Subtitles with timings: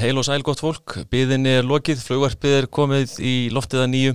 [0.00, 4.14] Heil og sæl gott fólk, byðinni er lokið, flugvarpið er komið í loftiða nýju.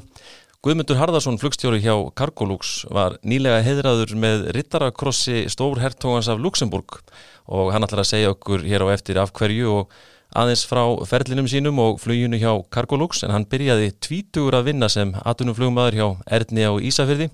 [0.65, 6.97] Guðmundur Harðarsson, flugstjóri hjá Cargolux, var nýlega heiðraður með rittarakrossi Stórhertógans af Luxemburg
[7.45, 9.93] og hann ætlar að segja okkur hér á eftir af hverju og
[10.33, 15.13] aðeins frá ferlinum sínum og fluginu hjá Cargolux en hann byrjaði tvítugur að vinna sem
[15.21, 16.07] atunum flugmaður hjá
[16.39, 17.29] Erni á Ísafyrði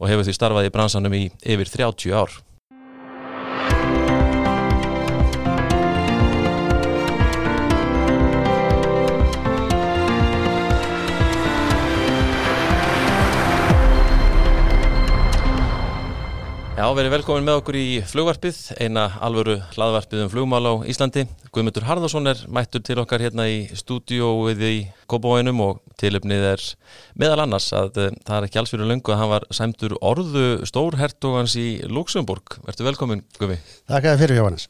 [0.00, 2.40] og hefur því starfað í bransanum í yfir 30 ár.
[16.80, 21.26] Já, verið velkomin með okkur í flugvarpið, eina alvöru hlaðvarpið um flugmál á Íslandi.
[21.52, 24.78] Guðmundur Harðarsson er mættur til okkar hérna í stúdióið í
[25.10, 26.64] Kópavóinum og tilöfnið er
[27.20, 30.46] meðal annars að uh, það er ekki alls fyrir löngu að hann var sæmtur orðu
[30.72, 32.56] stórhertogans í Luxemburg.
[32.64, 33.60] Verður velkomin, Guðmi.
[33.92, 34.68] Takk að fyrir Jóhannes.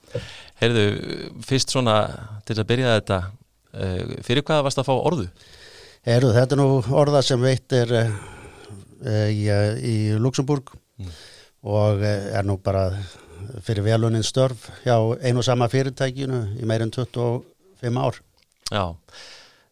[0.58, 0.86] Heyrðu,
[1.46, 1.98] fyrst svona
[2.42, 3.24] til að byrja þetta,
[3.70, 5.30] uh, fyrir hvað varst að fá orðu?
[6.10, 10.74] Heyrðu, þetta er nú orða sem veitt er uh, í, í Luxemburg.
[10.98, 11.20] Mm
[11.62, 12.88] og er nú bara
[13.64, 18.20] fyrir velunin störf hjá einu og sama fyrirtækinu í meirinn 25 ár.
[18.70, 18.84] Já,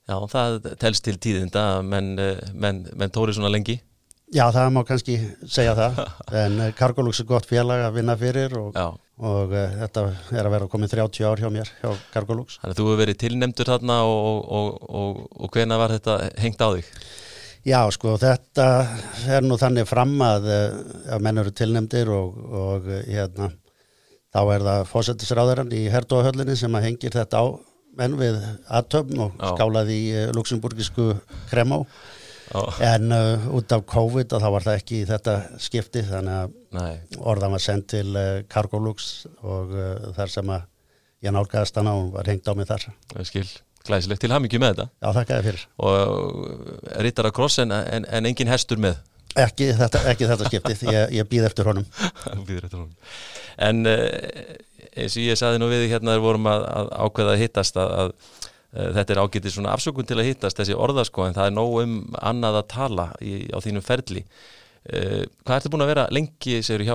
[0.09, 2.16] já það telst til tíðinda, menn
[2.55, 3.81] men, men tóri svona lengi?
[4.28, 5.14] Já, það má kannski
[5.48, 6.00] segja það,
[6.42, 8.77] en Cargolux er gott félag að vinna fyrir og,
[9.16, 10.05] og uh, þetta
[10.36, 12.59] er að vera komið 30 ár hjá mér, hjá Cargolux.
[12.61, 16.69] Þannig að þú hefur verið tilnemdur þarna og, og, og hvena var þetta hengt á
[16.77, 16.92] þig?
[17.69, 18.66] Já, sko, þetta
[19.28, 20.47] er nú þannig fram að,
[21.12, 23.50] að menn eru tilnemdir og, og hérna,
[24.33, 27.47] þá er það fósettisráðarann í Herdóhöllinni sem að hengir þetta á
[27.98, 28.38] menn við
[28.78, 29.50] aðtöfn og Já.
[29.52, 31.10] skálaði í luxemburgisku
[31.50, 31.83] kremá
[32.80, 36.92] en uh, út af COVID þá var það ekki í þetta skipti þannig að Nei.
[37.20, 40.64] orðan var sendt til uh, Cargolux og uh, þar sem að
[41.27, 42.88] ég nálgæðast hana og var hengt á mig þar.
[43.27, 43.48] Skil
[43.89, 44.89] glæsilegt til hafmyggju með þetta.
[45.03, 45.67] Já, þakka þér fyrir.
[45.89, 49.00] Og rittar að kross en, en, en engin hestur með.
[49.39, 51.84] Ekki þetta, ekki þetta skiptið, ég, ég býð eftir honum.
[52.48, 52.94] Býð eftir honum.
[53.59, 53.84] En
[54.98, 57.94] eins og ég saði nú við hérna þegar vorum að, að ákveða að hittast að,
[58.03, 58.12] að,
[58.75, 61.77] að þetta er ágætið svona afsökun til að hittast þessi orðasko en það er nóg
[61.84, 64.25] um annað að tala í, á þínum ferli
[64.89, 66.94] Uh, hvað ertu búin að vera lengi segur hjá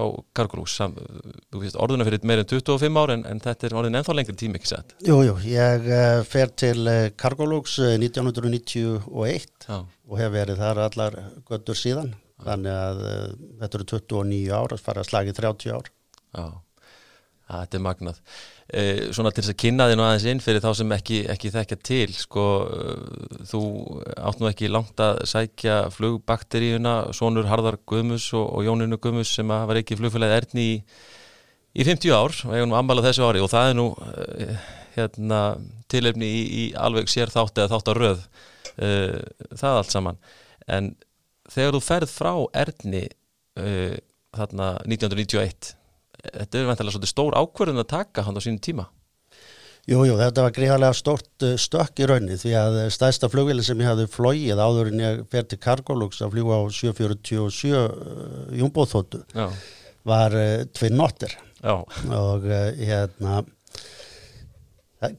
[1.62, 4.72] veist orðuna fyrir meirinn 25 ár en, en þetta er orðin ennþá lengri tími ekki
[4.72, 9.78] sett Jújú, ég uh, fer til uh, Cargolux 1991 Já.
[9.84, 12.14] og hef verið þar allar göttur síðan.
[12.44, 12.48] Já.
[12.50, 13.02] þannig að
[13.62, 15.92] þetta eru 29 ár að fara að slagi 30 ár.
[16.34, 16.46] Já,
[17.52, 18.20] þetta er magnað.
[18.20, 18.62] Eh,
[19.13, 21.78] svona til þess að kynna þig nú aðeins inn fyrir þá sem ekki, ekki þekkja
[21.85, 23.61] til sko, eh, þú
[24.17, 29.51] átt nú ekki langt að sækja flugbakteríuna Sónur Harðar Guðmus og, og Jóninu Guðmus sem
[29.53, 30.79] var ekki flugfélagið erðni í,
[31.78, 34.66] í 50 ár og ég var nú ammálað þessu ári og það er nú uh,
[34.95, 35.44] hérna,
[35.94, 38.25] tilefni í, í alveg sér þátt eða þátt á röð
[38.73, 40.17] það allt saman.
[40.66, 40.95] En
[41.53, 43.05] þegar þú ferð frá erðni
[43.61, 43.95] uh,
[44.34, 45.75] þarna 1991
[46.23, 48.88] þetta er vantilega svolítið stór ákverðin að taka hann á sínum tíma.
[49.84, 53.81] Jújú, jú, þetta var gríðarlega stort uh, stökk í raunni því að stæðsta flugvili sem
[53.84, 57.89] ég hafði flóið áður en ég fer til Cargolux að fljúa á 747 uh,
[58.56, 59.25] júmbóþóttu
[60.07, 60.35] var
[60.75, 63.44] tvinn notter og uh, hérna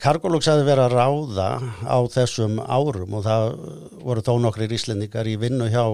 [0.00, 1.48] Cargolux hafði verið að ráða
[1.84, 3.46] á þessum árum og það
[4.00, 5.84] voru þó nokkri íslendingar í vinnu hjá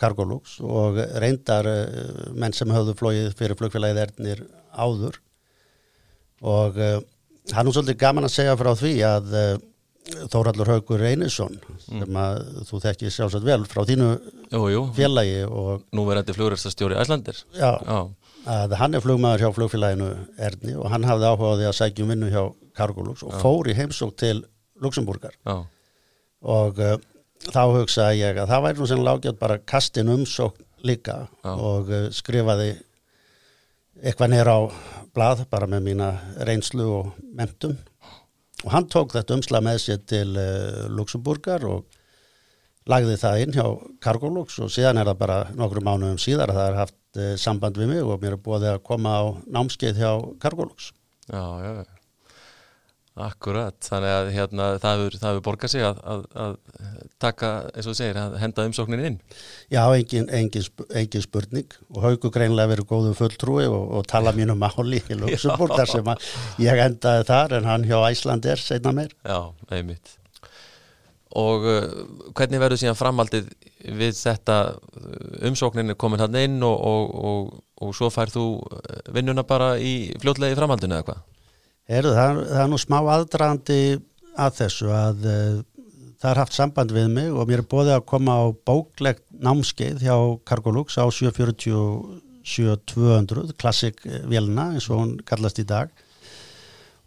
[0.00, 5.18] Cargolux og reyndar uh, menn sem höfðu flóið fyrir flugfélagið erðnir áður
[6.40, 7.00] og uh,
[7.54, 9.50] hann er svolítið gaman að segja frá því að uh,
[10.10, 12.00] Þóraldur Haugur Einarsson mm.
[12.00, 14.80] sem að þú þekkir sjálfsagt vel frá þínu jú, jú.
[14.96, 17.98] félagi og nú verður þetta flugræstastjóri Æslandir já, já,
[18.56, 20.08] að hann er flugmaður hjá flugfélaginu
[20.48, 22.42] erðni og hann hafði áhugaði að sækjum vinnu hjá
[22.80, 23.42] Cargolux og já.
[23.44, 24.40] fór í heimsók til
[24.80, 26.80] Luxemburgar og
[27.48, 31.52] þá hugsaði ég að það væri nú sem lágjast bara kastin umsókn líka Já.
[31.52, 32.72] og uh, skrifaði
[34.00, 34.60] eitthvað nýra á
[35.14, 36.10] blað bara með mína
[36.46, 37.76] reynslu og mentum
[38.64, 41.84] og hann tók þetta umsla með sér til uh, Luxemburgar og
[42.90, 43.66] lagði það inn hjá
[44.02, 47.80] Cargolux og síðan er það bara nokkru mánuðum síðar að það er haft uh, samband
[47.80, 50.92] við mig og mér er búið að koma á námskeið hjá Cargolux.
[51.30, 51.99] Já, já, já
[53.20, 56.54] Akkurat, þannig að hérna, það hefur borgað sig að, að, að
[57.20, 59.18] taka, eins og þú segir, að henda umsóknin inn.
[59.72, 60.68] Já, engin, engin,
[61.02, 65.76] engin spurning og haugu greinlega verið góðum fulltrúi og, og tala mínu máli í Luxemburg
[65.76, 66.14] þar sem
[66.64, 69.12] ég endaði þar en hann hjá Æsland er segna meir.
[69.26, 70.16] Já, einmitt.
[71.40, 71.84] Og uh,
[72.34, 73.50] hvernig verður síðan framaldið
[73.86, 77.52] við þetta uh, umsóknin komin hann inn og, og,
[77.84, 81.20] og svo fær þú uh, vinnuna bara í fljótlegi framaldinu eða hvað?
[81.90, 83.78] Heru, það, það er nú smá aðdraðandi
[84.40, 85.56] að þessu að uh,
[86.20, 89.98] það er haft samband við mig og mér er bóðið að koma á bóklegt námskeið
[90.04, 90.16] hjá
[90.46, 93.96] Cargolux á 747-200 klassik
[94.30, 95.88] vélina eins og hún kallast í dag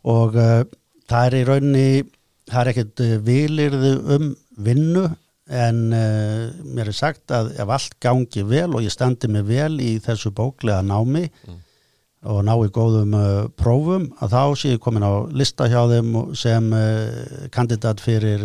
[0.04, 0.64] og uh,
[1.08, 2.04] það er í rauninni
[2.52, 4.26] það er ekkert vilirðu um
[4.68, 5.06] vinnu
[5.54, 9.80] en uh, mér er sagt að ef allt gangi vel og ég standi mig vel
[9.80, 11.60] í þessu bóklega námi mm.
[12.24, 13.30] Og ná í góðum uh,
[13.60, 18.44] prófum að þá sé ég komin á lista hjá þeim sem uh, kandidat fyrir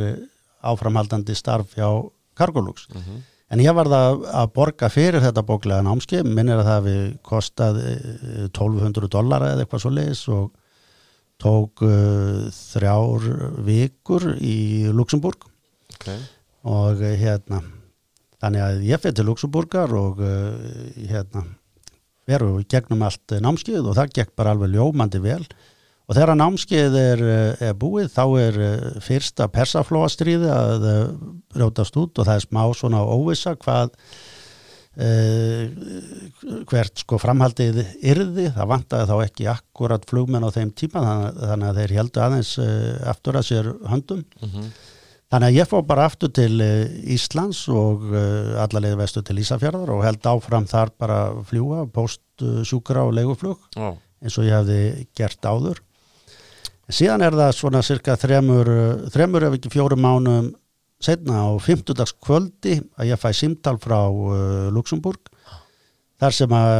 [0.66, 1.88] áframhaldandi starf hjá
[2.38, 3.20] Cargolux mm -hmm.
[3.54, 7.82] en ég var það að borga fyrir þetta bóklega námski minnir að það við kostað
[8.50, 10.50] 1200 dollara eða eitthvað svo leiðis og
[11.38, 13.22] tók uh, þrjár
[13.62, 15.46] vikur í Luxemburg
[15.94, 16.18] okay.
[16.66, 17.62] og uh, hérna
[18.42, 20.58] þannig að ég fyrir til Luxemburgar og uh,
[21.06, 21.44] hérna
[22.28, 25.42] veru gegnum allt námskið og það gekk bara alveg ljómandi vel.
[26.08, 30.88] Og þegar námskið er, uh, er búið þá er uh, fyrsta persaflóastriði að
[31.58, 33.96] rjótast út og það er smá svona óvisa hvað
[34.98, 35.68] Uh,
[36.66, 41.68] hvert sko framhaldið yrði, það vantaði þá ekki akkurat flugmenn á þeim tíma þannig, þannig
[41.68, 44.24] að þeir heldu aðeins uh, aftur að sér höndum.
[44.40, 44.72] Mm -hmm.
[45.32, 46.84] Þannig að ég fór bara aftur til uh,
[47.14, 48.06] Íslands og
[48.64, 53.98] allarlega vestu til Ísafjörðar og held áfram þar bara fljúa, postsjúkra og leiguflug oh.
[54.22, 55.82] eins og ég hefði gert áður.
[56.88, 58.70] Síðan er það svona cirka þremur,
[59.12, 60.52] þremur ef ekki fjórum mánum
[61.04, 64.08] setna á 50 dags kvöldi að ég fæ simtal frá
[64.74, 65.28] Luxemburg
[66.18, 66.78] þar sem að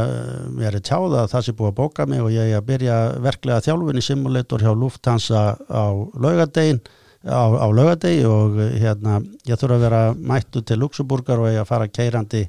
[0.59, 2.97] ég er tjáða að það sé búið að bóka mig og ég er að byrja
[3.23, 5.85] verklega þjálfun í simulator hjá Lufthansa á
[6.19, 6.81] laugadegin
[7.25, 11.63] á, á laugadegi og uh, hérna ég þurfa að vera mættu til Luxemburgar og ég
[11.63, 12.45] að fara keirandi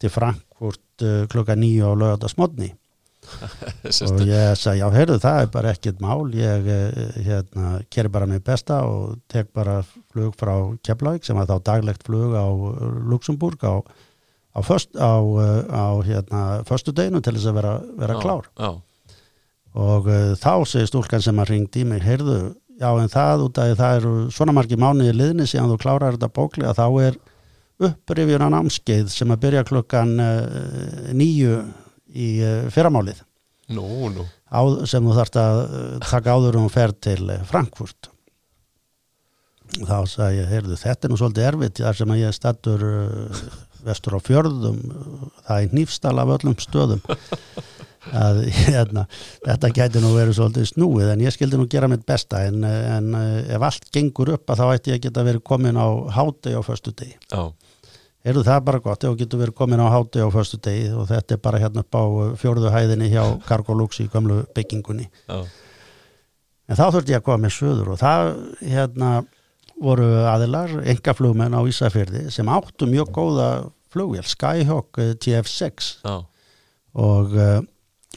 [0.00, 2.74] til Frankfurt uh, klukka nýju á laugadasmotni
[3.84, 8.28] og ég sagði, já, heyrðu, það er bara ekkit mál, ég eh, hérna, kerir bara
[8.30, 9.80] mig besta og tek bara
[10.12, 10.54] flug frá
[10.84, 12.46] Keflavík sem var þá daglegt flug á
[13.10, 18.18] Luxemburg á, á, föst, á, eh, á hérna, förstu deginu til þess að vera, vera
[18.20, 18.50] klár.
[18.58, 19.22] já, já.
[19.74, 23.60] og uh, þá segir stúlkan sem að ringdi í mig, heyrðu, já, en það út
[23.62, 27.20] af það eru svona margi mánuði liðni síðan þú klárar þetta bókli að þá er
[27.88, 31.58] upprifjuna námskeið sem að byrja klukkan uh, nýju
[32.14, 33.22] í uh, fyrramálið.
[33.74, 34.26] No, no.
[34.46, 38.10] Á, sem þú þarfst að uh, taka áður um að fer til Frankfurt.
[39.74, 42.84] Þá sagði ég, heyrðu, þetta er nú svolítið erfitt þar sem að ég stattur
[43.84, 44.78] vestur á fjörðum.
[45.48, 47.02] Það er nýfstal af öllum stöðum
[48.12, 49.06] að hérna,
[49.46, 53.14] þetta gæti nú verið svolítið snúið en ég skildi nú gera mitt besta en, en
[53.16, 56.60] ef allt gengur upp að þá ætti ég að geta verið komin á háti á
[56.64, 57.52] förstu degi Já
[58.24, 61.10] Erðu það bara gott ef þú getur verið komin á háti á förstu degi og
[61.10, 62.04] þetta er bara hérna upp á
[62.40, 65.10] fjörðu hæðinni hjá Cargolux í gamlu byggingunni.
[65.28, 65.44] Oh.
[66.64, 68.30] En þá þurfti ég að koma með söður og það
[68.64, 69.10] hérna
[69.76, 73.50] voru aðilar, engaflugmenn á Ísafjörði sem áttu mjög góða
[73.92, 76.24] flugvél, Skyhawk eh, TF6 oh.
[76.96, 77.58] og uh,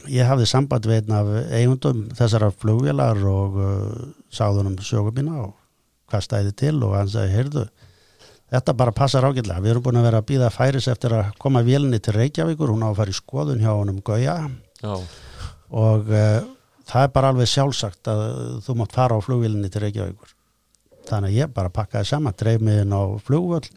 [0.06, 5.54] ég hafði samband við einn af eigundum þessara flugvélar og uh, sáðunum sögumina og
[6.08, 7.68] hvað stæði til og hann sagði, heyrðu
[8.48, 9.60] Þetta bara passar ágætlega.
[9.60, 12.84] Við erum búin að vera að býða færis eftir að koma vélni til Reykjavíkur, hún
[12.84, 14.38] á að fara í skoðun hjá honum Gauja
[15.68, 16.38] og uh,
[16.88, 18.22] það er bara alveg sjálfsagt að
[18.64, 20.32] þú mátt fara á flugvélni til Reykjavíkur.
[21.10, 23.68] Þannig að ég bara pakkaði saman, dreif mig inn á flugvöld,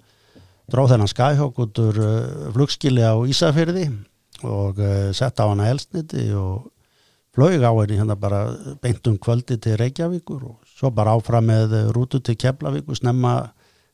[0.72, 3.90] dróð þennan skæhjók út úr uh, flugskili á Ísafyrði
[4.48, 6.70] og uh, setta á hana elsniti og
[7.36, 8.44] flög á henni hérna bara
[8.82, 13.52] beint um kvöldi til Reykjavíkur og svo bara áfram með rútu til Keflavíkur snemma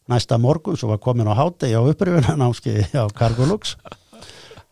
[0.07, 3.75] næsta morgun, svo var komin á hátegi á uppröfunanámski á Cargolux.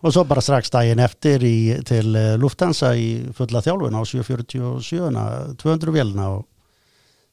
[0.04, 5.56] Og svo bara strax daginn eftir í, til eh, Lufthansa í fulla þjálfun á 747
[5.58, 6.46] 200 vélina og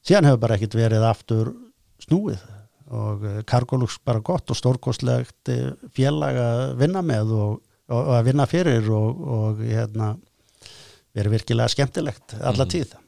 [0.07, 1.53] síðan hefur bara ekkit verið aftur
[2.03, 2.41] snúið.
[2.93, 8.13] Og eh, Cargolux bara gott og stórkostlegt eh, félag að vinna með og, og, og
[8.19, 10.15] að vinna fyrir og, og hérna
[11.17, 12.75] verið virkilega skemmtilegt alla mhm.
[12.75, 12.99] tíð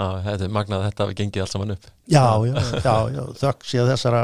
[0.00, 3.66] Þetta er magnað að þetta hafi gengið allt saman upp Já, já, já, já þökk
[3.68, 4.22] síðan þessara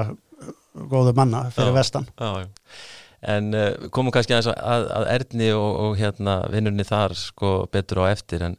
[0.92, 2.78] góðu manna fyrir já, vestan já, já.
[3.26, 8.04] En uh, komum kannski aðeins að, að Erni og, og hérna vinnurni þar sko betur
[8.04, 8.56] á eftir en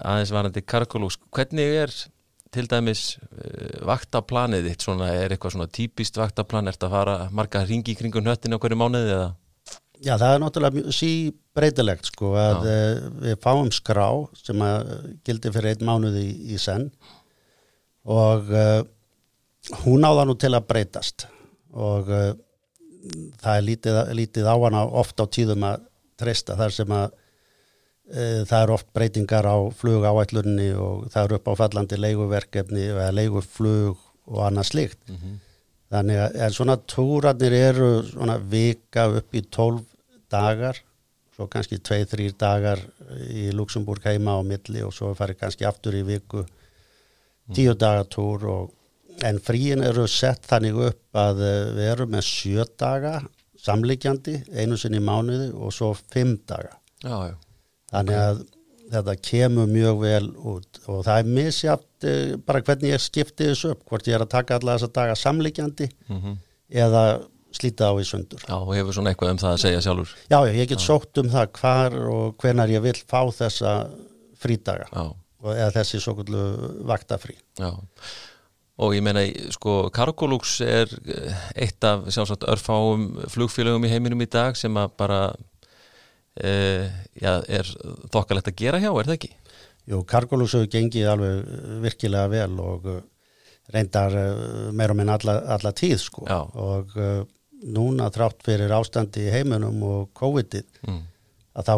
[0.00, 1.94] aðeins varandi Karkolús hvernig er
[2.54, 7.64] til dæmis uh, vaktaplanið þitt svona, er eitthvað svona típist vaktaplan, ert að fara marga
[7.66, 9.30] ringi kringun höttin á hverju mánuði eða?
[10.00, 12.74] Já, það er náttúrulega síbreytilegt sko að Já.
[12.74, 14.06] Eh, við fáum skrá
[14.38, 14.92] sem að
[15.28, 16.88] gildi fyrir einn mánuði í, í senn
[18.08, 18.80] og uh,
[19.84, 21.26] hún áða nú til að breytast
[21.76, 22.32] og uh,
[23.42, 25.84] það er lítið, lítið á hana oft á tíðum að
[26.20, 27.06] treysta þar sem að
[28.12, 32.82] e, það er oft breytingar á flug áætlunni og það er upp á fallandi leiguverkefni
[32.90, 35.38] eða leiguflug og annað slikt mm -hmm.
[35.94, 39.89] þannig að svona túrarnir eru svona vika upp í 12
[40.30, 40.80] dagar
[41.34, 42.82] svo kannski 2-3 dagar
[43.32, 46.44] í Luxemburg heima á milli og svo farir kannski aftur í viku
[47.54, 52.66] 10 dagatúr og en fríin eru sett þannig upp að eh, við erum með 7
[52.80, 53.14] daga
[53.60, 57.36] samlíkjandi einu sinni í mánuði og svo 5 daga já, já.
[57.92, 58.42] þannig að
[58.90, 63.74] þetta kemur mjög vel út og það er misjátt uh, bara hvernig ég skipti þessu
[63.74, 66.40] upp hvort ég er að taka alla þessa daga samlíkjandi mm -hmm.
[66.86, 67.04] eða
[67.56, 70.38] slíta á í sundur Já, og hefur svona eitthvað um það að segja sjálfur Já,
[70.54, 70.86] ég get Já.
[70.86, 73.74] sótt um það hvar og hvenar ég vil fá þessa
[74.40, 75.04] frídaga Já.
[75.54, 76.44] eða þessi svo kvöldu
[76.90, 77.72] vaktafrí Já
[78.80, 79.20] Og ég meina,
[79.52, 80.88] sko, Cargolux er
[81.52, 85.18] eitt af sjálfsagt örfáum flugfélögum í heiminum í dag sem að bara
[86.40, 87.68] uh, já, er
[88.08, 89.30] þokkalegt að gera hjá, er það ekki?
[89.90, 91.52] Jú, Cargolux hefur gengið alveg
[91.84, 92.88] virkilega vel og
[93.74, 94.16] reyndar
[94.72, 96.40] meira og minn alla, alla tíð sko já.
[96.40, 96.96] og
[97.62, 101.00] núna trátt fyrir ástandi í heiminum og COVID-ið mm.
[101.60, 101.74] að þá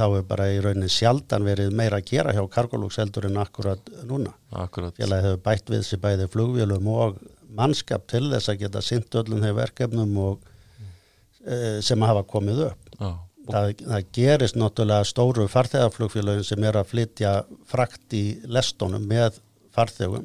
[0.00, 4.34] hefur bara í raunin sjaldan verið meira að gera hjá Cargolux heldur en akkurat núna.
[4.50, 4.96] Akkurat.
[4.98, 7.20] Félagi hefur bætt við sér bæði flugvélum og
[7.56, 11.80] mannskap til þess að geta synt öllum þeir verkefnum og, mm.
[11.86, 12.92] sem hafa komið upp.
[12.98, 13.10] Já.
[13.46, 17.34] Það, það gerist náttúrulega stóru farþegarflugfélagin sem er að flytja
[17.70, 19.38] frakt í lestónum með
[19.76, 20.24] farþegum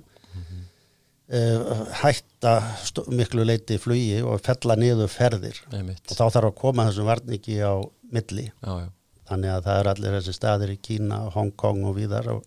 [1.31, 2.53] hætta
[3.07, 6.03] miklu leiti flugi og fella niður ferðir Einmitt.
[6.09, 7.73] og þá þarf að koma þessum varningi á
[8.11, 8.87] milli já, já.
[9.29, 12.43] þannig að það er allir þessi staðir í Kína, Hong Kong og víðar og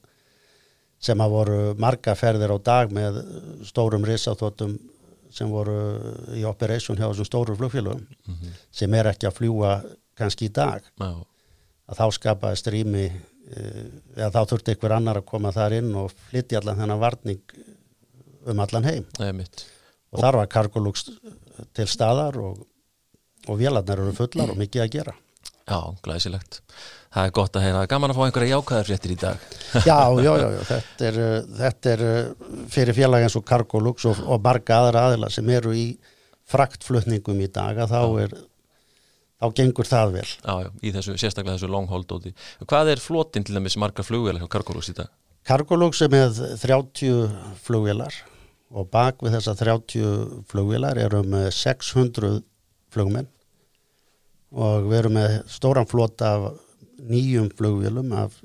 [1.00, 3.22] sem að voru marga ferðir á dag með
[3.64, 4.76] stórum risáþóttum
[5.34, 5.76] sem voru
[6.36, 8.58] í operation hjá þessum stóru flugfélagum mm -hmm.
[8.70, 9.82] sem er ekki að fljúa
[10.14, 11.24] kannski í dag Já.
[11.88, 13.86] að þá skapaði strími eh,
[14.16, 17.42] eða þá þurfti ykkur annar að koma þar inn og flytti allan þennan varning
[18.50, 19.46] um allan heim Nei,
[20.14, 21.08] og þar var Cargolux
[21.74, 22.64] til staðar og,
[23.48, 25.14] og vélarnar eru fullar og mikið að gera
[25.64, 26.58] Já, glæsilegt.
[27.14, 29.44] Það er gott að heyra gaman að fá einhverja jákæðar fréttir í dag
[29.88, 30.58] Já, já, já, já.
[30.68, 31.20] Þetta, er,
[31.60, 32.02] þetta er
[32.74, 35.86] fyrir félag eins og Cargolux og, og marga aðra aðila sem eru í
[36.52, 38.34] fraktflutningum í dag að þá er
[39.40, 40.26] þá gengur það vel.
[40.28, 42.34] Já, já, í þessu, sérstaklega þessu long hold óti.
[42.68, 45.08] Hvað er flotin til dæmis marga flugvelar hjá Cargolux í dag?
[45.48, 47.32] Cargolux er með 30
[47.64, 48.20] flugvelar
[48.70, 52.42] og bak við þessa 30 flugvelar erum með 600
[52.94, 53.28] flugmenn
[54.54, 56.60] og við erum með stóran flota af
[57.04, 58.36] nýjum flugvelum af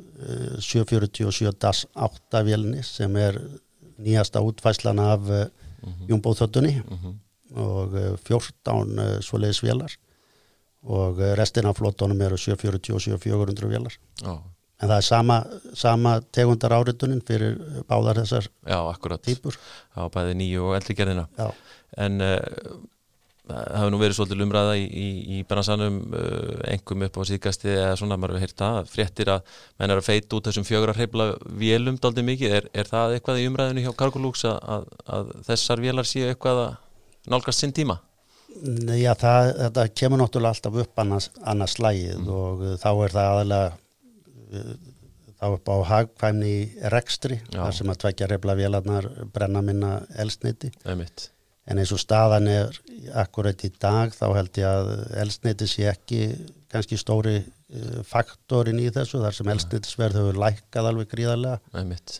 [0.59, 3.38] 747 DAS 8 velni sem er
[3.99, 5.49] nýjasta útfæslan af mm
[5.83, 6.07] -hmm.
[6.09, 7.13] júmbóþöttunni mm -hmm.
[7.59, 9.91] og 14 eh, svoleiðis velar
[10.83, 14.39] og eh, restin af flottónum eru 740 og 7400 vélar oh.
[14.79, 15.39] En það er sama,
[15.77, 17.57] sama tegundar áritunin fyrir
[17.89, 19.57] báðar þessar Já, akkurat, típur
[19.95, 21.50] á bæði nýju og eldri gerðina Já.
[22.05, 22.39] en uh,
[23.50, 27.71] það hefur nú verið svolítið lumræða í, í, í bransanum uh, engum upp á síðgasti
[27.74, 30.93] eða svona, maður hefur heyrt það fréttir að menn er að feita út þessum fjögur
[30.93, 31.31] að hreifla
[31.63, 35.83] vélum daldið mikið, er, er það eitthvað í umræðinu hjá Cargolux að, að, að þessar
[35.83, 36.77] vélar séu eitthvað að
[37.33, 38.00] nálgast sinn tíma?
[38.98, 42.31] Já, það, þetta kemur náttúrulega alltaf upp annars, annars slægið mm.
[42.33, 43.77] og þá er það aðalega
[45.39, 46.53] þá upp á hagkvæmni
[46.93, 47.61] rekstri, Já.
[47.63, 50.71] þar sem að tvekja reyfla vélarnar brenna minna elsniti.
[50.83, 51.29] Einmitt.
[51.69, 52.79] En eins og staðan er
[53.21, 54.89] akkurat í dag þá held ég að
[55.21, 56.23] elsniti sé ekki
[56.69, 61.61] kannski stóri uh, faktorin í þessu þar sem elsnitisverð hefur lækkað alveg gríðarlega.
[61.77, 62.19] Einmitt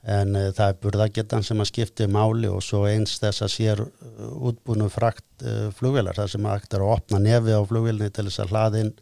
[0.00, 3.82] en uh, það er burðagettan sem að skipti máli og svo eins þess að sér
[3.84, 8.26] uh, útbúinu frakt uh, flugvelar þar sem að er að opna nefi á flugvelni til
[8.28, 8.92] þess að hlaðin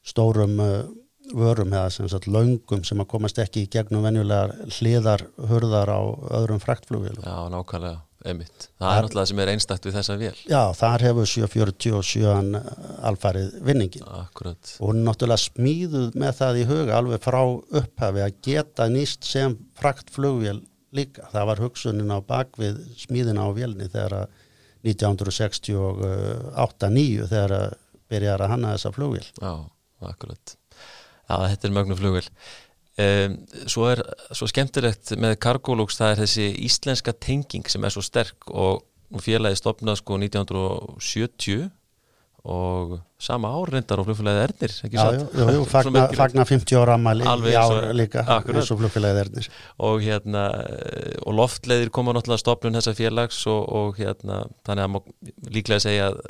[0.00, 0.56] stórum
[1.36, 5.20] vörum eða sem sagt laungum sem að komast ekki í gegnum venjulegar hliðar
[5.50, 6.00] hurðar á
[6.40, 7.24] öðrum fraktflugvelum.
[7.26, 8.66] Já, nákvæmlega Einmitt.
[8.76, 12.58] Það er alltaf það sem er einstakt við þessa vél Já, þar hefur 747
[13.08, 14.60] alfarið vinningin Akkurat.
[14.76, 17.40] og hún er náttúrulega smíðuð með það í huga alveg frá
[17.80, 20.60] upphafi að geta nýst sem frakt flugvél
[20.92, 24.28] líka það var hugsunin á bakvið smíðina á vélni þegar
[24.84, 27.74] 1968-9 þegar að
[28.10, 29.52] byrjar að hanna þessa flugvél Já,
[30.12, 30.54] akkurat
[31.30, 32.28] Já, þetta er mögnu flugvél.
[33.00, 33.36] Um,
[33.70, 34.02] svo er
[34.34, 38.82] svo skemmtilegt með Cargolux það er þessi íslenska tenging sem er svo sterk og
[39.22, 41.70] félagi stopnað sko 1970
[42.50, 47.26] og sama ár reyndar og flugfélagið Ernir Já, jú, jú, fagna, fagna 50 ára ammali
[47.26, 49.48] í ár líka eins og flugfélagið Ernir.
[49.86, 50.46] Og hérna
[51.20, 56.08] og loftleiðir koma náttúrulega stopnun þessa félags og, og hérna þannig að maður líklega segja
[56.10, 56.20] að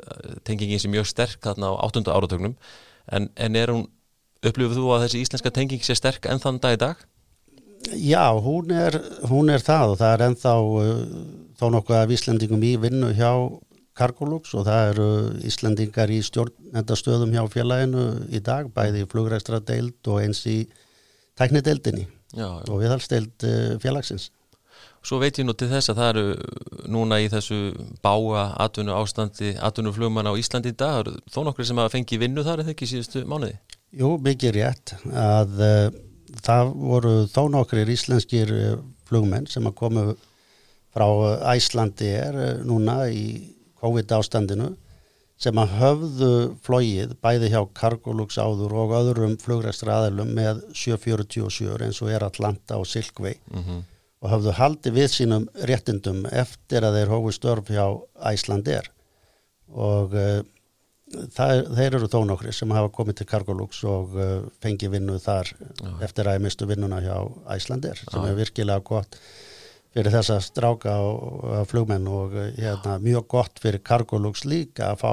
[0.49, 2.04] tengingin sé mjög sterk þarna á 8.
[2.11, 2.59] áratögnum
[3.07, 3.87] en, en er hún
[4.47, 7.00] upplifur þú að þessi íslenska tenging sé sterk enn þann dag í dag?
[7.97, 8.97] Já, hún er,
[9.28, 11.02] hún er það og það er ennþá uh,
[11.61, 13.32] þó nokkuð af Íslandingum í vinnu hjá
[13.97, 15.09] Cargolux og það eru
[15.49, 20.59] Íslandingar í stjórnendastöðum hjá félaginu í dag, bæði í flugræstra deild og eins í
[21.40, 22.06] tæknideildinni
[22.40, 24.30] og viðhalsdeild uh, félagsins.
[25.00, 27.59] Svo veit ég nú til þess að það eru núna í þessu
[28.04, 32.44] báa atvinnu ástandi, atvinnu flugmann á Íslandi í dag, þó nokkur sem að fengi vinnu
[32.44, 33.56] þar eða ekki síðustu mánuði?
[33.97, 35.87] Jú, mikið rétt að uh,
[36.44, 38.76] það voru þó nokkur íslenskir uh,
[39.09, 40.04] flugmenn sem að komu
[40.94, 41.06] frá
[41.54, 43.25] Æslandi er uh, núna í
[43.80, 44.75] COVID ástandinu
[45.40, 46.32] sem að höfðu
[46.62, 52.76] flóið bæði hjá Cargolux áður og öðrum flugræstra aðelum með 747 eins og er Atlanta
[52.76, 53.38] og Silkvei.
[53.49, 53.80] Mm
[54.20, 57.85] og hafðu haldi við sínum réttindum eftir að þeir hófu störf hjá
[58.30, 58.90] Æslandir
[59.70, 60.40] og uh,
[61.37, 65.52] það, þeir eru þó nokkri sem hafa komið til Cargolux og uh, fengi vinnu þar
[65.52, 65.93] Já.
[66.07, 67.17] eftir að ég mistu vinnuna hjá
[67.57, 68.31] Æslandir sem Já.
[68.31, 69.21] er virkilega gott
[69.90, 75.02] fyrir þessa stráka og, og flugmenn og uh, hérna, mjög gott fyrir Cargolux líka að
[75.05, 75.12] fá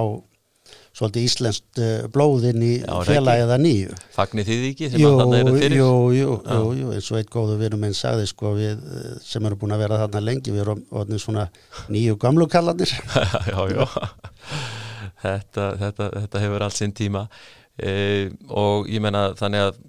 [0.98, 2.72] svolítið íslenskt eh, blóðinn í
[3.08, 3.98] félagið að nýju.
[4.16, 5.78] Fagnir þið ekki að þarna eru fyrir?
[5.78, 9.46] Jú, jú, jú, jú, eins og eitt góðu vinum einn sagði sko við eh, sem
[9.48, 11.48] eru búin að vera þarna lengi, við erum svona
[11.94, 12.94] nýju gamlu kallanir.
[13.52, 13.86] já, já,
[15.24, 17.28] þetta, þetta, þetta hefur allt sinn tíma
[17.78, 19.80] e, og ég menna þannig að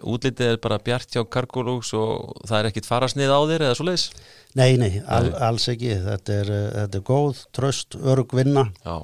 [0.00, 3.88] útlitið er bara bjart hjá Kargolúks og það er ekkit farasnið á þér eða svo
[3.88, 4.10] leiðis?
[4.58, 8.66] Nei, nei, all, alls ekki, þetta er, þetta er góð, tröst, örug vinna.
[8.82, 9.00] Já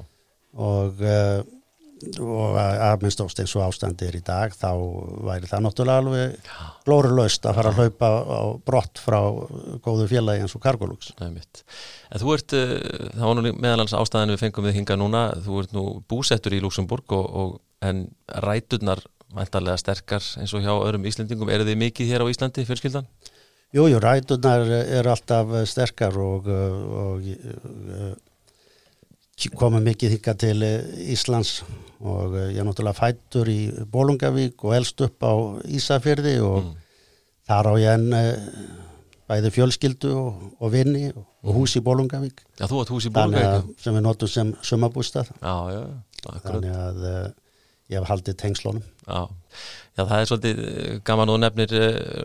[0.57, 1.45] og, uh,
[2.21, 4.69] og að minnst ást eins og ástandi er í dag þá
[5.25, 6.51] væri það náttúrulega alveg
[6.85, 9.19] glórulaust að fara að hlaupa á brott frá
[9.85, 11.15] góðu félagi eins og Cargolux.
[11.21, 12.75] En þú ert, uh,
[13.15, 16.61] það var nú meðalans ástæðan við fengum við hinga núna, þú ert nú búsettur í
[16.65, 18.05] Luxemburg og, og en
[18.45, 19.01] ræturnar
[19.37, 23.09] vantarlega sterkar eins og hjá öðrum Íslandingum, eru þið mikið hér á Íslandi fjölskyldan?
[23.75, 27.27] Jújú, ræturnar er alltaf sterkar og, og,
[29.57, 31.61] koma mikið hikka til eh, Íslands
[32.01, 33.61] og eh, ég er náttúrulega fættur í
[33.93, 35.33] Bólungavík og elst upp á
[35.69, 36.75] Ísafjörði og mm.
[37.49, 38.61] þar á ég enn eh,
[39.29, 43.13] bæði fjölskyldu og, og vinni og, og hús í Bólungavík Já, þú átt hús í
[43.13, 45.83] Bólungavík sem við notum sem sumabústað Já, já,
[46.31, 46.47] akkurat.
[46.47, 47.27] Þannig að uh,
[47.93, 49.21] ég hef haldið tengslónum Já,
[49.99, 50.63] já það er svolítið
[51.07, 51.77] gaman og nefnir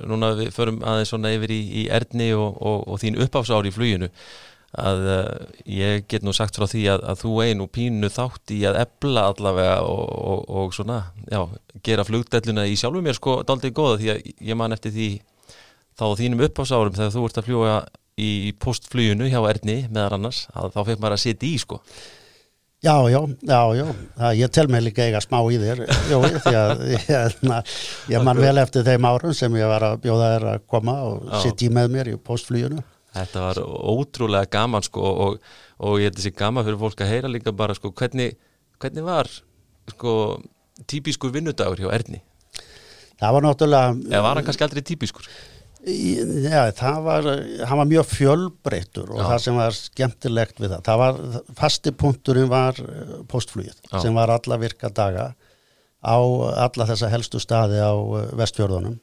[0.08, 4.10] núna við förum aðeins svona yfir í, í erðni og, og þín uppáfsári í fluginu
[4.80, 5.24] að uh,
[5.68, 9.26] ég get nú sagt frá því að, að þú einu pínu þátt í að ebla
[9.32, 11.42] allavega og, og, og svona, já,
[11.84, 15.10] gera flugdelluna í sjálfu mér sko daldið góða því að ég man eftir því
[16.00, 17.76] þá þínum uppásárum þegar þú ert að fljúa
[18.22, 18.32] í
[18.62, 21.80] postfluginu hjá Erni meðan annars, að þá fekk maður að setja í sko.
[22.82, 23.84] Já, já, já, já,
[24.18, 27.12] það, ég tel mig líka eiga smá í þér, jó, því að ég,
[28.10, 31.30] ég man vel eftir þeim árum sem ég var að bjóða þér að koma og
[31.44, 32.82] setja í með mér í postfluginu
[33.12, 33.60] Þetta var
[33.92, 37.76] ótrúlega gaman sko og, og ég held þessi gaman fyrir fólk að heyra líka bara
[37.76, 38.38] sko hvernig,
[38.80, 39.30] hvernig var
[39.92, 40.14] sko
[40.88, 42.22] típiskur vinnudagur hjá Erni?
[43.22, 43.98] Það var náttúrulega...
[44.10, 45.28] Eða var hann kannski aldrei típiskur?
[45.82, 47.28] Já, það var,
[47.66, 49.26] hann var mjög fjölbreytur og Já.
[49.32, 51.22] það sem var skemmtilegt við það, það var,
[51.58, 53.96] fasti punkturinn var eh, postflugið Já.
[54.04, 55.32] sem var alla virka daga
[56.06, 56.18] á
[56.68, 59.00] alla þessa helstu staði á eh, vestfjörðunum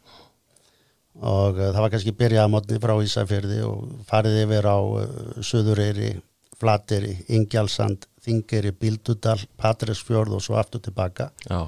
[1.18, 6.12] og uh, það var kannski byrjað mótni frá Ísafjörði og farið yfir á uh, Suðureyri,
[6.58, 11.60] Flateri, Ingjalsand, Þingeri, Bíldudal, Patræsfjörð og svo aftur tilbaka Já.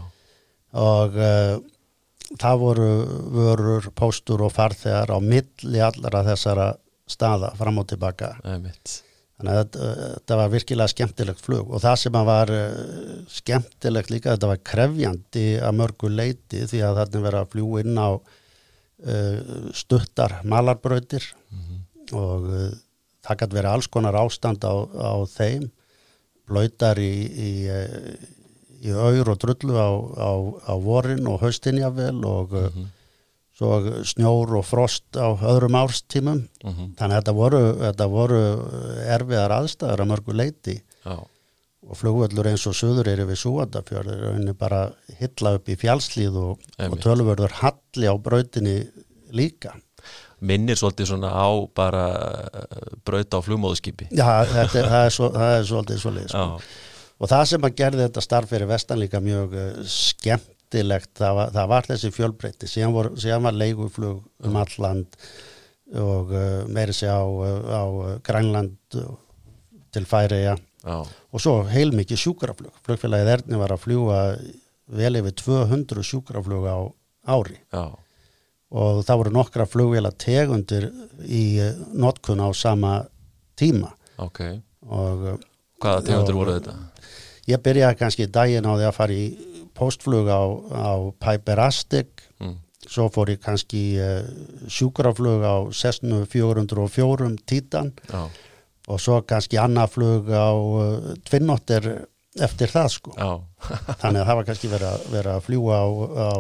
[0.79, 1.59] og uh,
[2.39, 2.89] það voru
[3.35, 6.73] vörur, póstur og farþegar á milli allara þessara
[7.11, 9.01] staða fram og tilbaka Æmitt.
[9.35, 12.53] þannig að þetta, þetta var virkilega skemmtilegt flug og það sem var
[13.35, 17.99] skemmtilegt líka, þetta var krefjandi að mörgu leiti því að þarna verið að fljú inn
[17.99, 18.11] á
[19.73, 22.15] stuttar malarbrautir mm -hmm.
[22.17, 22.71] og uh,
[23.25, 25.71] það kann vera alls konar ástand á, á þeim
[26.49, 27.15] blöytar í,
[27.49, 28.15] í, uh,
[28.81, 30.31] í auður og drullu á, á,
[30.69, 32.87] á vorin og haustinjafel og mm -hmm.
[33.57, 36.95] svo snjór og frost á öðrum árstímum mm -hmm.
[36.97, 38.43] þannig að þetta voru, þetta voru
[39.17, 41.17] erfiðar aðstæður að mörgu leiti Já
[41.89, 44.83] og flugvöldur eins og söður eru við Súandafjörður er henni bara
[45.21, 48.77] hitla upp í fjálslíð og, og tölvörður halli á brautinni
[49.33, 49.73] líka.
[50.41, 52.05] Minnir svolítið svona á bara
[52.49, 56.47] eh, brauta á flugmóðskipi Já, þetta, það, er svo, það er svolítið svolítið sko.
[57.21, 61.53] og það sem að gerði þetta starf fyrir vestan líka mjög uh, skemmtilegt það var,
[61.59, 65.21] það var þessi fjölbreyti síðan, vor, síðan var leiguflug um alland
[66.01, 67.85] og uh, meiri sig á, á
[68.25, 68.99] Grænland
[69.93, 70.97] til Færiða Já.
[71.33, 74.21] og svo heilmikið sjúkraflug flugfélagið Erni var að fljúa
[75.01, 76.79] vel yfir 200 sjúkraflug á
[77.37, 77.85] ári Já.
[78.71, 80.89] og það voru nokkra flugvila tegundir
[81.27, 81.45] í
[81.93, 82.95] notkun á sama
[83.61, 84.41] tíma Ok,
[84.89, 85.37] og uh,
[85.81, 86.75] hvaða tegundur Og- voru þetta?
[87.51, 89.29] ég byrjaði kannski daginn á því að fara í
[89.77, 90.41] postflug á,
[90.73, 92.55] á Piper Astic Mm.
[92.89, 94.25] svo fór ég kannski uh,
[94.73, 98.23] sjúkraflug á Cessna 404 Titan Já,
[98.91, 101.89] og svo kannski annað flug á uh, Tvinnóttir
[102.41, 103.17] eftir það sko
[104.03, 106.31] þannig að það var kannski verið að, verið að fljúa á, á,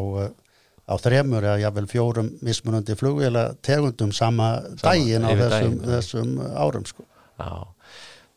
[0.91, 6.33] á þremur eða jáfnvel fjórum mismunandi flugvila tegundum sama, daginn á yfir þessum, daginn, þessum
[6.55, 7.07] árum sko.
[7.39, 7.53] já.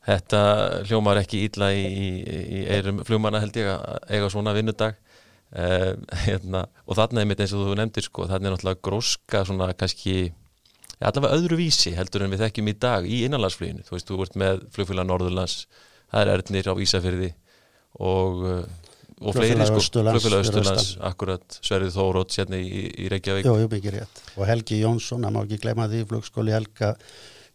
[0.03, 0.39] Þetta
[0.83, 2.07] hljómar ekki illa í, í,
[2.59, 4.97] í eirum flugmanna held ég að eiga svona vinnudag
[5.55, 5.93] uh,
[6.25, 9.69] hérna, og þarna er mitt eins og þú nefndir sko, þarna er náttúrulega gróska svona
[9.79, 10.33] kannski
[11.01, 14.37] allavega öðru vísi heldur en við þekkjum í dag í innanlandsfluginu, þú veist, þú ert
[14.39, 15.55] með flugfélag Norðurlands,
[16.11, 17.31] það er Ernir á Ísafyrði
[18.03, 18.63] og uh,
[19.23, 23.97] og fleiri sko, flugfélag Östurlands akkurat, Sverrið Þórótt sérna í, í Reykjavík Jú, jú, mikið
[23.97, 24.23] rétt.
[24.35, 26.93] Og Helgi Jónsson, það má ekki gleyma því, flugskóli Helga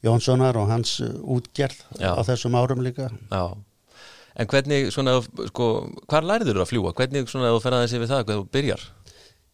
[0.06, 2.12] Jónssonar og hans uh, útgerð Já.
[2.14, 3.10] á þessum árum líka.
[3.32, 3.42] Já,
[4.38, 5.18] en hvernig svona,
[5.50, 5.66] sko,
[6.06, 6.94] hvar lærður þú að fljúa?
[7.00, 8.86] Hvernig svona þú fer aðeins yfir það, hvernig þú byrjar?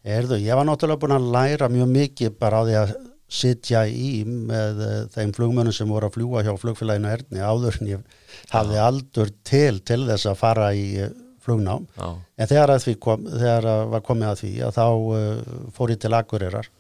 [0.04, 2.94] Erðu, ég var náttúrulega búin að læra mjög mikið bara á því að
[3.34, 7.90] sitja í með uh, þeim flugmönnum sem voru að fljúa hjá flugfélaginu Erni áður en
[7.90, 8.16] ég
[8.52, 11.12] hafði aldur til til þess að fara í uh,
[11.44, 11.84] flugnám.
[11.98, 12.08] Já,
[12.40, 15.92] En þegar, að því kom, þegar að var komið að því að þá uh, fór
[15.94, 16.70] ég til Akureyrar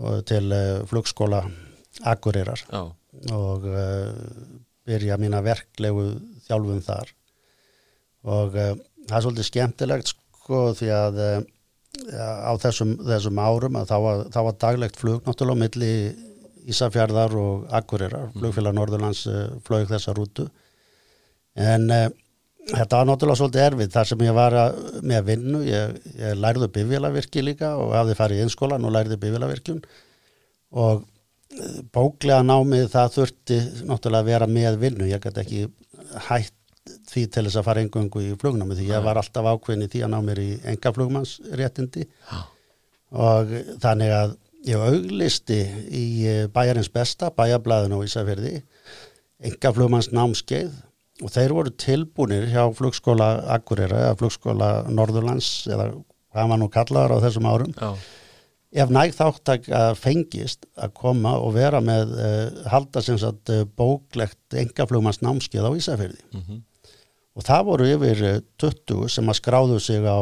[0.00, 1.44] og til uh, flugskóla
[2.08, 2.82] Akureyrar já,
[3.36, 4.10] og uh,
[4.88, 6.06] byrja mína verklegu
[6.46, 7.12] þjálfum þar.
[8.30, 11.20] Og það er svolítið skemmtilegt sko því að
[11.90, 15.92] á þessum, þessum árum að þá var, þá var daglegt flug náttúrulega milli
[16.70, 20.46] Ísafjarðar og Akureyrar, flugfélag Norðurlands uh, flög þessa rútu.
[21.58, 22.10] En uh,
[22.68, 26.70] þetta var náttúrulega svolítið erfið þar sem ég var að, með vinnu ég, ég lærði
[26.76, 29.82] bifvélavirki líka og hafði farið í einskólan og lærði bifvélavirkjun.
[30.84, 35.08] Og eh, bóklega námið það þurfti náttúrulega að vera með vinnu.
[35.10, 35.64] Ég gæti ekki
[36.28, 36.54] hætt
[37.10, 40.04] því til þess að fara engöngu í flugnámi því ég var alltaf ákveðin í því
[40.06, 42.38] að ná mér í enga flugmannsréttindi Já.
[43.26, 44.36] og þannig að
[44.68, 48.54] ég auglisti í eh, bæjarins besta, bæjarblæðin á Ísafjörði
[49.50, 50.70] enga flugmanns námskeið
[51.24, 55.90] og þeir voru tilbúinir hjá flugskóla Akureyra eða flugskóla Norðurlands eða
[56.30, 57.72] hvað var nú kallaðar á þessum árum.
[57.74, 57.90] Já,
[58.84, 63.64] ef næg þáttak að fengist að koma og vera með uh, halda sem sagt uh,
[63.66, 66.60] bóklegt engaflugmanns námskeið á Ísafjörði mhm,
[67.36, 70.20] og það voru yfir eh, 20 sem að skráðu sig á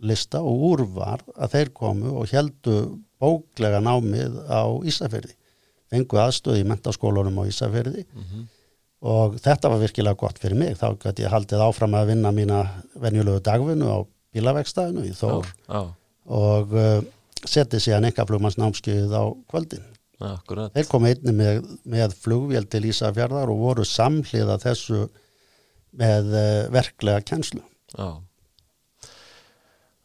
[0.00, 2.78] lista og úrvar að þeir komu og heldu
[3.20, 5.36] bóklega námið á Ísafjörði
[5.90, 8.48] fengu aðstöði í mentaskólunum á Ísafjörði mhm,
[9.10, 10.76] og þetta var virkilega gott fyrir mig.
[10.78, 12.60] Þá gæti ég haldið áfram að vinna mína
[13.00, 13.98] venjulegu dagvinnu á
[14.36, 15.48] bílavegstæðinu í Þór.
[15.48, 15.80] Já, já,
[16.40, 16.98] og uh,
[17.40, 19.86] setið síðan engaflugmanns námskeið á kvöldin.
[20.20, 25.06] Akkurat, Þeir komu einni með, með flugvél til Ísafjarðar og voru samhliða þessu
[25.98, 27.62] með uh, verklega kjenslu.
[27.96, 28.10] já,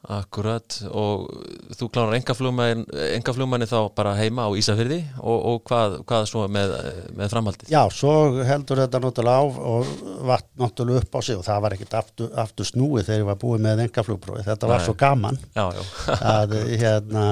[0.06, 1.32] akkurat og
[1.74, 6.76] þú klárar engaflugmanni þá bara heima á Ísafyrði og, og hvað, hvað svo með,
[7.18, 7.72] með framhaldið?
[7.74, 8.14] Já, svo
[8.46, 9.90] heldur þetta náttúrulega á og
[10.30, 13.42] vatt náttúrulega upp á sig og það var ekkit aftur, aftur snúið þegar ég var
[13.42, 14.46] búið með engaflugprófi.
[14.46, 14.86] Þetta var Nei.
[14.86, 15.84] svo gaman Já, já,
[16.22, 17.26] að hérna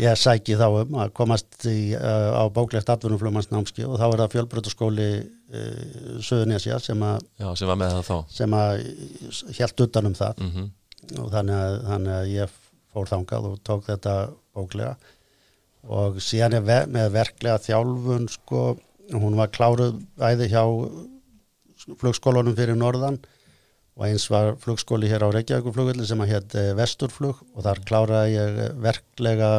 [0.00, 4.32] ég sæki þá um að komast í, uh, á bóklegt atvinnuflugmannsnámski og þá er það
[4.34, 8.34] fjölbrötaskóli uh, Söðunesja sem að, já, sem var með það þá.
[8.38, 8.82] sem að
[9.60, 10.42] helt utan um það.
[10.42, 10.74] mm
[11.14, 12.56] og þannig að, þannig að ég
[12.94, 14.14] fór þangað og tók þetta
[14.56, 14.96] bóklega.
[15.86, 18.62] Og síðan er ve með verklega þjálfun sko,
[19.14, 20.62] hún var kláruð æði hjá
[22.00, 23.20] flugskólanum fyrir norðan
[23.96, 28.34] og eins var flugskóli hér á Reykjavíkuflugvelli sem að hétt eh, Vesturflug og þar kláraði
[28.34, 29.50] ég verklega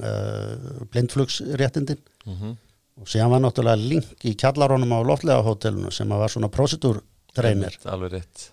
[0.00, 1.98] uh, blindflugsréttindin.
[2.26, 2.56] -hmm.
[3.00, 7.78] og síðan var náttúrulega link í kjallarónum á loftlega hótelinu sem var svona prosedúrtreinir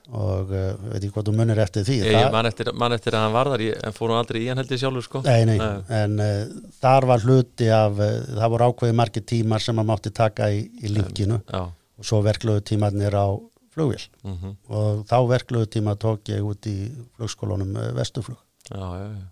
[0.10, 1.98] og uh, veit ekki hvað þú munir eftir því.
[2.00, 4.42] Ég, ég man eftir, man eftir að hann var þar ég- en fór hann aldrei
[4.44, 5.22] í hann held ég sjálfur sko.
[5.26, 5.84] Nei, nei, Nei.
[6.04, 6.48] en uh,
[6.82, 10.64] þar var hluti af, uh, það voru ákveði margir tímar sem maður mátti taka í,
[10.84, 11.42] í linkinu.
[11.52, 11.62] Já,
[12.00, 13.28] og svo verkluðu tímarnir á
[13.76, 14.08] flugvél.
[14.24, 16.78] Mm og þá verkluðu tíma tók ég út í
[17.18, 18.38] flugskólanum uh, Vesturflug.
[18.72, 19.28] já, já, já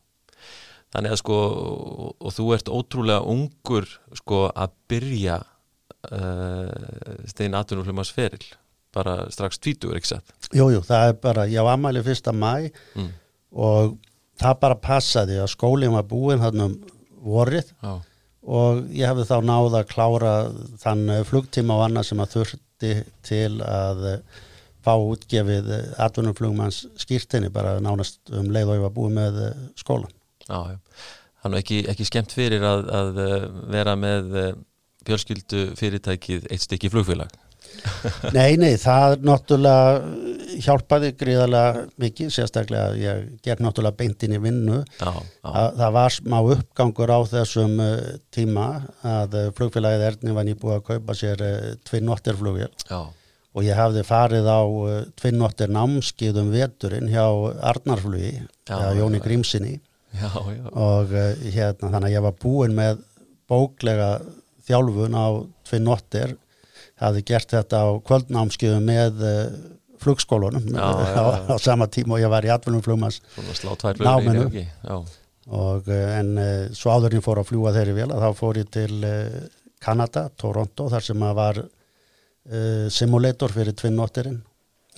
[0.96, 5.42] Þannig að sko og, og þú ert ótrúlega ungur sko að byrja
[6.12, 6.70] uh,
[7.28, 8.44] stein atvinnuflumars feril.
[8.96, 10.32] Bara strax tvítugur, ekki satt?
[10.56, 13.10] Jú, jú, það er bara, ég á ammæli fyrsta mæ mm.
[13.60, 13.98] og
[14.40, 16.78] það bara passaði að skólinn var búinn hann um
[17.28, 17.94] vorið Já,
[18.48, 20.34] og ég hefði þá náð að klára
[20.82, 22.94] þann uh, flugtíma og annað sem að þurfti
[23.28, 24.44] til að uh,
[24.88, 29.42] fá útgefið atvinnumflugmanns skýrtinni bara nánast um leið og ég var búið með
[29.76, 30.14] skólan
[30.48, 30.78] Já,
[31.48, 33.20] er ekki, ekki skemmt fyrir að, að
[33.72, 34.32] vera með
[35.08, 37.32] fjölskyldu fyrirtækið eitt stykki flugfélag.
[38.38, 44.80] Nei, nei, það náttúrulega hjálpaði gríðarlega mikið, sérstaklega ég ger náttúrulega beintin í vinnu.
[44.98, 45.50] Já, já.
[45.52, 47.94] Að, það var smá uppgangur á þessum uh,
[48.34, 48.68] tíma
[49.06, 51.44] að flugfélagið Erni var nýbúið að kaupa sér
[51.90, 52.72] tvinnotterflugil
[53.58, 54.62] og ég hafði farið á
[55.20, 57.26] tvinnottir námskiðum veturinn hjá
[57.72, 58.34] Arnarflugi,
[58.70, 59.78] hjá Jóni Grímsinni
[60.72, 63.02] og hérna þannig að ég var búin með
[63.48, 64.10] bóklega
[64.68, 65.28] þjálfun á
[65.68, 66.36] tvinnottir
[67.02, 69.38] hafði gert þetta á kvöldnámskiðu með uh,
[70.02, 71.54] flugskólunum já, já, já.
[71.54, 73.22] á sama tíma og ég var í atvinnum flugmanns.
[74.02, 75.00] Náminu.
[75.48, 76.34] og uh, en
[76.76, 78.92] svo áðurinn fór að fljúa þeirri vel að þá fór ég til
[79.84, 81.66] Kanada, Toronto þar sem að var
[82.96, 84.38] simulator fyrir tvinnóttirinn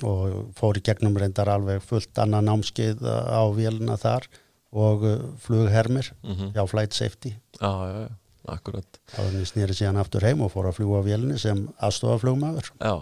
[0.06, 4.28] og fór í gegnum reyndar alveg fullt annað námskið á vélina þar
[4.72, 5.06] og
[5.42, 6.52] flughermir mm -hmm.
[6.54, 8.10] hjá Flight Safety Já, já, já
[8.54, 9.00] akkurat.
[9.12, 12.72] Þá snýri síðan aftur heim og fór að fljúa vélni sem aðstofaflugmaður.
[12.80, 12.94] Já,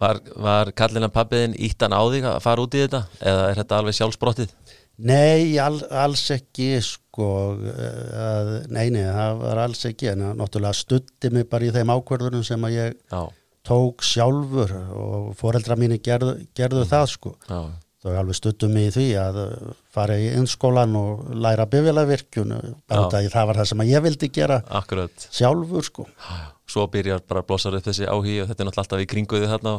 [0.00, 3.02] var, var kallina pappiðin íttan á þig að fara út í þetta
[3.32, 4.54] eða er þetta alveg sjálfsbrottið?
[5.00, 11.30] Nei, all, alls ekki sko, að, nei, nei, það var alls ekki en náttúrulega stutti
[11.32, 13.22] mig bara í þeim ákverðunum sem að ég Já.
[13.64, 16.90] tók sjálfur og foreldra mínu gerðu, gerðu mm.
[16.92, 17.38] það sko.
[17.48, 17.62] Já
[18.00, 19.40] þau alveg stuttum í því að
[19.92, 22.54] fara í innskólan og læra bifjölavirkjun
[22.88, 25.28] bara það, var það sem ég vildi gera Akkurat.
[25.28, 26.06] sjálfur sko.
[26.70, 29.50] Svo byrjar bara að blossa upp þessi áhí og þetta er náttúrulega alltaf í kringuði
[29.50, 29.74] þarna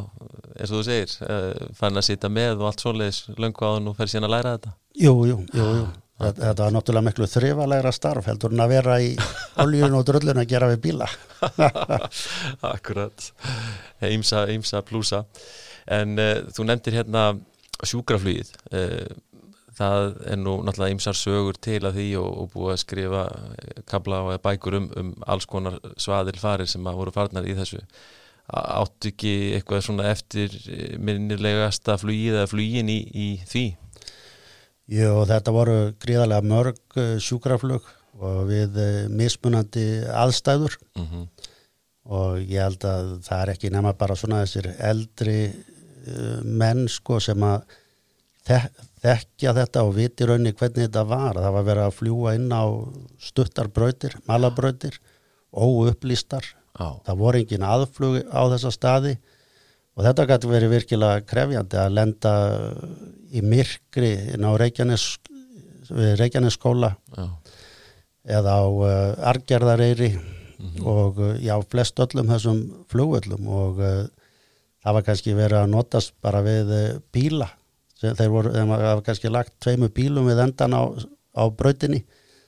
[0.60, 3.90] eins og þú segir, eh, fann að sita með og allt svoleiðis löngu á hann
[3.90, 4.74] og fer síðan að læra þetta.
[5.02, 5.90] Jú, jú, jú, jú.
[6.22, 9.16] Þetta, þetta var náttúrulega miklu þrifalæra starf heldur en að vera í
[9.64, 11.08] oljun og dröllun að gera við bíla.
[12.76, 13.32] Akkurat.
[14.06, 15.24] Ímsa, ímsa plúsa.
[15.90, 17.32] En uh, þú nefndir hérna
[17.88, 19.12] sjúkraflýð eh,
[19.78, 23.84] það er nú náttúrulega ymsar sögur til að því og, og búið að skrifa eh,
[23.90, 27.82] kabla og bækur um, um alls konar svaðil farir sem að voru farnar í þessu
[28.52, 33.66] áttu ekki eitthvað svona eftir eh, minnilegasta flýið eða flýin í, í því?
[34.92, 37.86] Jú, þetta voru gríðarlega mörg sjúkraflug
[38.22, 38.76] og við
[39.16, 41.28] mismunandi aðstæður mm -hmm.
[42.12, 45.38] og ég held að það er ekki nema bara svona þessir eldri
[46.44, 47.66] menn sko sem að
[49.02, 52.64] þekkja þetta og viti raunni hvernig þetta var það var verið að fljúa inn á
[53.22, 54.98] stuttarbrautir, malabrautir
[55.52, 56.46] óupplýstar
[56.80, 56.98] ah.
[57.06, 59.16] það voru engin aðflug á þessa staði
[59.96, 62.34] og þetta gæti verið virkilega krefjandi að lenda
[63.32, 65.08] í myrkri inn á Reykjanes
[65.92, 67.34] Reykjanes skóla ah.
[68.24, 70.22] eða á uh, Argerðareyri mm
[70.70, 70.86] -hmm.
[70.88, 73.82] og uh, já, flest öllum þessum flugöllum og
[74.82, 76.72] það var kannski verið að notast bara við
[77.14, 77.50] bíla.
[78.02, 80.82] Þeir voru, þeir hafa kannski lagt tveimu bílum við endan á,
[81.38, 82.02] á brautinni.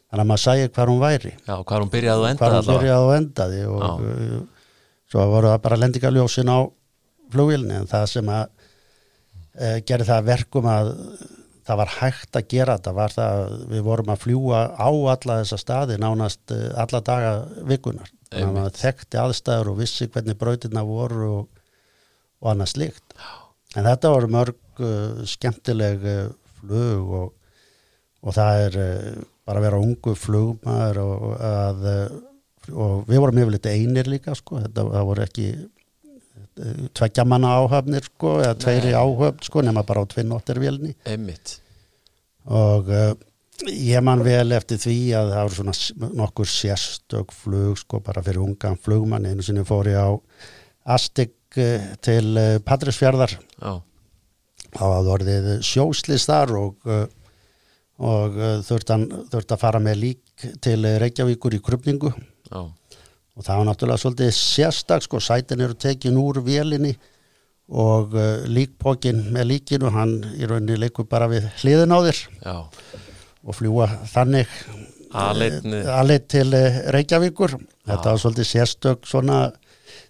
[0.09, 1.33] Þannig að maður sæði hvað hún væri.
[1.45, 4.41] Já, hvað hún byrjaði og endaði hvað hún byrjaði og endaði og Já.
[5.13, 6.59] svo voru það bara lendingaljósin á
[7.33, 8.43] flugilni en það sem að
[9.53, 10.91] e, gerði það verkum að
[11.63, 15.39] það var hægt að gera þetta var það að við vorum að fljúa á alla
[15.41, 17.33] þessa staði nánast alla daga
[17.69, 21.62] vikunar þannig að maður þekkti aðstæður og vissi hvernig brautina voru og
[22.43, 23.15] og annað slíkt.
[23.73, 26.27] En þetta voru mörg uh, skemmtileg uh,
[26.59, 27.55] flug og,
[28.23, 33.41] og það er uh, bara að vera ungu flugmaður og, að, uh, og við vorum
[33.43, 39.43] yfirleitt einir líka sko, þetta voru ekki uh, tveggja manna áhafnir sko, eða tveiri áhafn
[39.49, 40.93] sko, nema bara á tvinnóttervélni
[42.53, 43.13] og uh,
[43.67, 48.43] ég man vel eftir því að það voru svona nokkur sérstök flug sko bara fyrir
[48.43, 49.27] ungan flugmann.
[49.29, 50.11] Einu sinni fór ég á
[50.83, 53.35] Astig Eh, til eh, Patrísfjörðar
[54.73, 57.03] þá hafði orðið sjóslis þar og, eh,
[58.01, 62.57] og þurft að fara með lík til Reykjavíkur í krupningu Já.
[62.57, 66.95] og það var náttúrulega svolítið sérstak sko, sætin eru tekin úr vélinni
[67.69, 68.17] og
[68.49, 72.55] líkpókin með líkinu, hann í rauninni leikur bara við hliðin á þér Já.
[73.45, 74.49] og fljúa þannig
[75.13, 76.49] aðleitt til
[76.97, 77.93] Reykjavíkur Já.
[77.93, 79.43] þetta var svolítið sérstök svona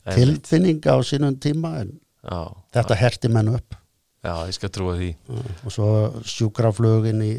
[0.10, 2.39] tilfinning á sínum tíma en já,
[2.76, 3.78] þetta herti menn upp.
[4.24, 5.10] Já, ég skal trúa því.
[5.68, 5.88] Og svo
[6.24, 7.32] sjúkraflögin í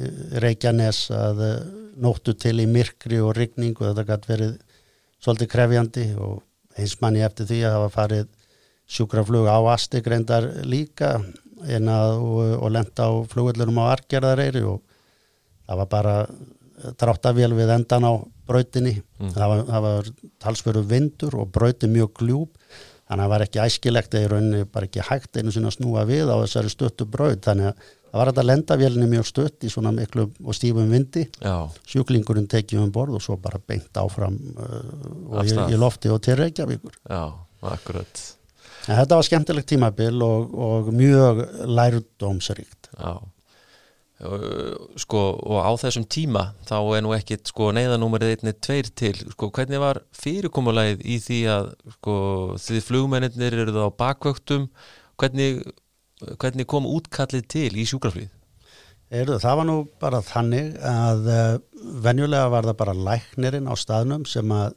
[0.43, 1.55] Reykjanes að eh,
[2.05, 4.57] nóttu til í myrkri og rigning og þetta gæti verið
[5.25, 6.43] svolítið krefjandi og
[6.77, 8.29] eins manni eftir því að hafa farið
[8.95, 11.15] sjúkraflög á Astegreindar líka
[11.65, 14.83] að, og, og lenda á flugveldunum á Argerðareyri og
[15.65, 16.17] það var bara
[17.01, 18.13] dráttavél við endan á
[18.49, 18.99] brautinni.
[19.21, 19.33] Mm.
[19.35, 20.11] það var, var
[20.43, 22.59] talsveru vindur og brauti mjög gljúp
[23.05, 25.77] þannig að það var ekki æskilegt eða í rauninni bara ekki hægt einu sinna að
[25.79, 29.73] snúa við á þessari stöttu brauð þannig að það var þetta lendavélni mjög stutt í
[29.73, 31.27] svona miklu og stífum vindi.
[31.43, 36.23] Já, sjúklingurinn tekið um borð og svo bara beint áfram uh, og í, lofti og
[36.25, 36.95] til Reykjavíkur.
[37.11, 37.25] Já,
[37.75, 38.25] akkurat.
[38.87, 42.93] En þetta var skemmtilegt tímabil og, og mjög lærdómsríkt.
[42.95, 43.19] Já
[45.01, 49.51] sko og á þessum tíma þá er nú ekkit sko neyðanúmerið einni tveir til, sko
[49.55, 52.15] hvernig var fyrirkomulegið í því að sko
[52.61, 54.69] því flugmennir eru það á bakvöktum
[55.21, 55.61] hvernig,
[56.41, 58.33] hvernig kom útkallið til í sjúkraflýð?
[59.15, 61.59] Heyrðu, það var nú bara þannig að uh,
[62.03, 64.75] venjulega var það bara læknirinn á staðnum sem að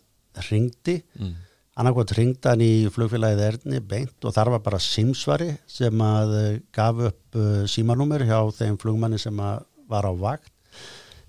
[0.52, 1.32] ringdi, Mm.
[1.78, 6.48] Annarkvæmt ringdi hann í flugfélagið Erni beint og þar var bara simsvari sem að uh,
[6.74, 10.50] gaf upp uh, símanúmer hjá þeim flugmanni sem var á vakt.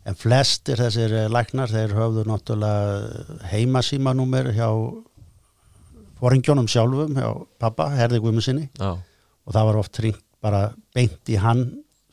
[0.09, 4.71] En flestir þessir uh, læknar þeir höfðu náttúrulega heima símanúmer hjá
[6.19, 7.29] foringjónum sjálfum hjá
[7.61, 10.63] pappa, Herði Guðmusinni Já, og það var oft ringt bara
[10.95, 11.67] beint í hann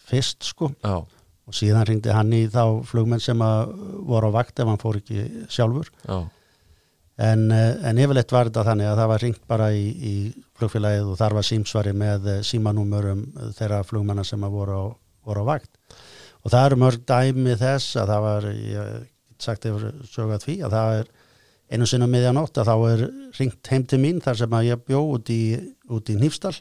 [0.06, 0.74] fyrst sko.
[0.84, 1.00] Já,
[1.46, 3.74] og síðan ringdi hann í þá flugmenn sem að
[4.10, 5.90] voru á vakt ef hann fór ekki sjálfur.
[6.04, 6.26] Já,
[7.18, 10.16] en, eh, en yfirleitt var þetta þannig að það var ringt bara í, í
[10.60, 13.26] flugfélagið og þar var símsvari með eh, símanúmurum
[13.56, 14.84] þeirra flugmenna sem voru á,
[15.28, 15.72] voru á vakt.
[16.44, 18.90] Og það eru mörg dæmi þess að það var ég
[19.36, 21.10] get sagt yfir sögað því að það er
[21.76, 23.02] einu sinna miðjanótt að þá er
[23.40, 26.56] ringt heim til mín þar sem að ég bjó út í, í Nýfstall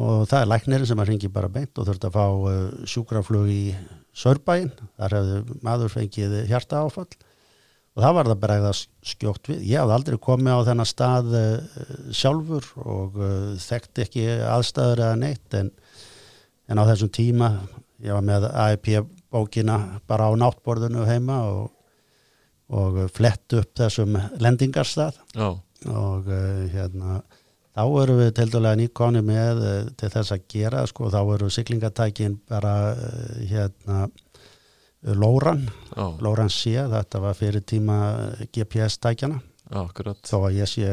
[0.00, 3.62] og það er læknirinn sem að ringi bara beint og þurfti að fá sjúkraflug í
[4.10, 7.08] Sörbæin, þar hefði maður fengið hjarta áfall
[7.96, 8.72] og það var það bara eða
[9.12, 9.62] skjótt við.
[9.72, 11.80] Ég hafði aldrei komið á þennan stað uh,
[12.14, 15.72] sjálfur og uh, þekkti ekki aðstæður eða neitt en,
[16.70, 17.50] en á þessum tíma
[18.00, 18.92] ég var með AIP
[19.30, 21.66] bókina bara á náttborðinu heima og,
[22.72, 25.20] og flett upp þessum lendingarstað.
[25.34, 25.50] Já,
[25.90, 27.20] og uh, hérna
[27.74, 29.60] þá erum við til dælega nýkonni með
[29.98, 32.72] til þess að gera sko, þá eru siglingatækin bara
[33.46, 34.08] hérna
[35.00, 35.62] Lóran,
[35.96, 39.38] já, Lóran sé þetta var fyrir tíma uh, GPS-tækjana
[40.28, 40.90] þó að ég sé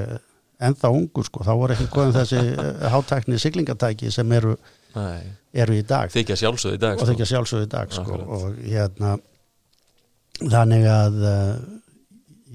[0.63, 4.53] ennþá ungur sko, þá voru ekki góðum þessi uh, hátækni siglingatæki sem eru,
[4.95, 6.13] Nei, eru í dag.
[6.13, 7.09] Þykja sjálfsögð í dag og sko.
[7.11, 9.17] þykja sjálfsögðu í dag sko, og hérna
[10.37, 11.19] þannig að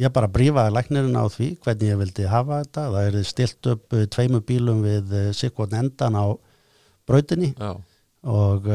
[0.00, 2.86] ég bara brífaði læknirinn á því hvernig ég vildi hafa þetta.
[2.94, 6.26] Það er stilt upp tveimu bílum við sikkvotn endan á
[7.06, 7.52] brautinni.
[7.58, 7.74] Já,
[8.22, 8.70] og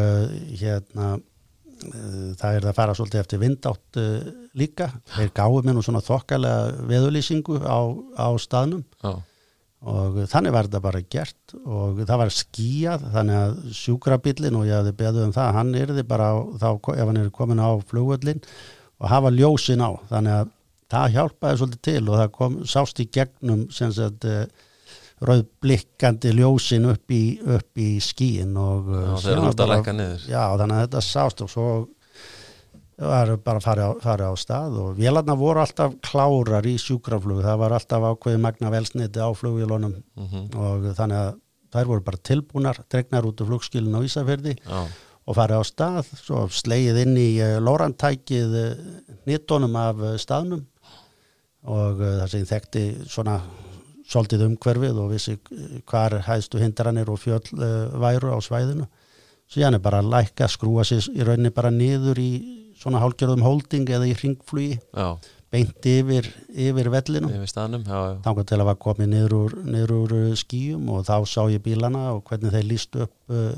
[0.60, 1.16] hérna
[2.38, 4.92] það er að fara svolítið eftir vindátt uh, líka.
[5.16, 7.80] Þeir gáðu mér nú svona þokkalega veðulýsingu á,
[8.18, 8.86] á staðnum.
[9.04, 9.18] Já,
[9.88, 14.80] og þannig var þetta bara gert og það var skíjað þannig að sjúkrabillin og ég
[14.80, 18.42] hafði beðið um það hann yrði bara á, þá, ef hann er komin á flugvöllin
[18.98, 19.92] og hafa ljósin á.
[20.10, 20.54] Þannig að
[20.92, 24.48] það hjálpaði svolítið til og það kom, sást í gegnum sem sagt uh,
[25.25, 29.17] rauðblikkandi ljósin upp í, upp í skíin og já
[29.51, 29.77] að bara-
[30.30, 31.67] Já, þannig að þetta sást og svo
[32.97, 37.75] var bara á, farið á stað og vélarnar voru alltaf klárar í sjúkraflug, það var
[37.77, 41.36] alltaf ákveði magna velsniti á flugvélunum mm og þannig að
[41.73, 44.88] þær voru bara tilbúnar, dregnar út úr flugskilin á Ísafjörði Já,
[45.27, 48.75] og farið á stað, svo slegið inn í uh, lórantækið uh,
[49.27, 50.65] nýttónum af staðnum
[51.67, 53.41] og það sem þekkti svona
[54.08, 58.88] svolítið umhverfið og vissi uh, hvar hæðstu hindranir og fjöll uh, væru á svæðinu.
[59.52, 62.32] Síðan er bara að lækka, skrúa sér í rauninni bara niður í
[62.78, 64.78] svona hálgjörðum holding eða í ringflugi
[65.54, 66.89] beint yfir, yfir
[67.88, 71.39] já, þangað til að var komið niður úr, niður úr uh, skýjum og þá sá
[71.54, 73.52] ég bílana og hvernig þeir lístu upp uh,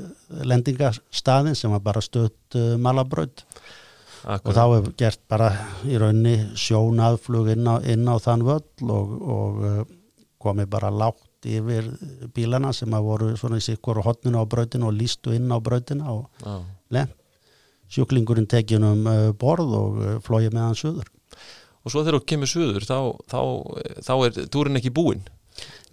[0.46, 3.44] lendingastaðin sem var bara stöðt uh, malabraut.
[4.20, 5.48] Og þá hefur gert bara
[5.88, 9.62] í raunni sjónaðflug inn á, inn á þann völl og, og
[10.40, 11.86] komið bara lágt yfir
[12.36, 16.12] bílana sem að voru svona í sikkur hotninu á brautinu og lístu inn á brautina
[16.12, 16.58] og Já,
[16.96, 17.16] lent.
[17.90, 21.08] Sjúklingurinn tekið um uh, borð og uh, flóið með hann suður.
[21.82, 22.96] Og svo þegar þú kemur suður þá,
[23.32, 23.40] þá,
[24.06, 25.24] þá er túrin ekki búinn?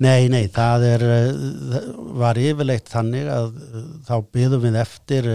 [0.03, 1.87] Nei, nei, það er, uh,
[2.21, 3.47] var yfirleitt þannig að
[4.05, 5.29] þá byðum við eftir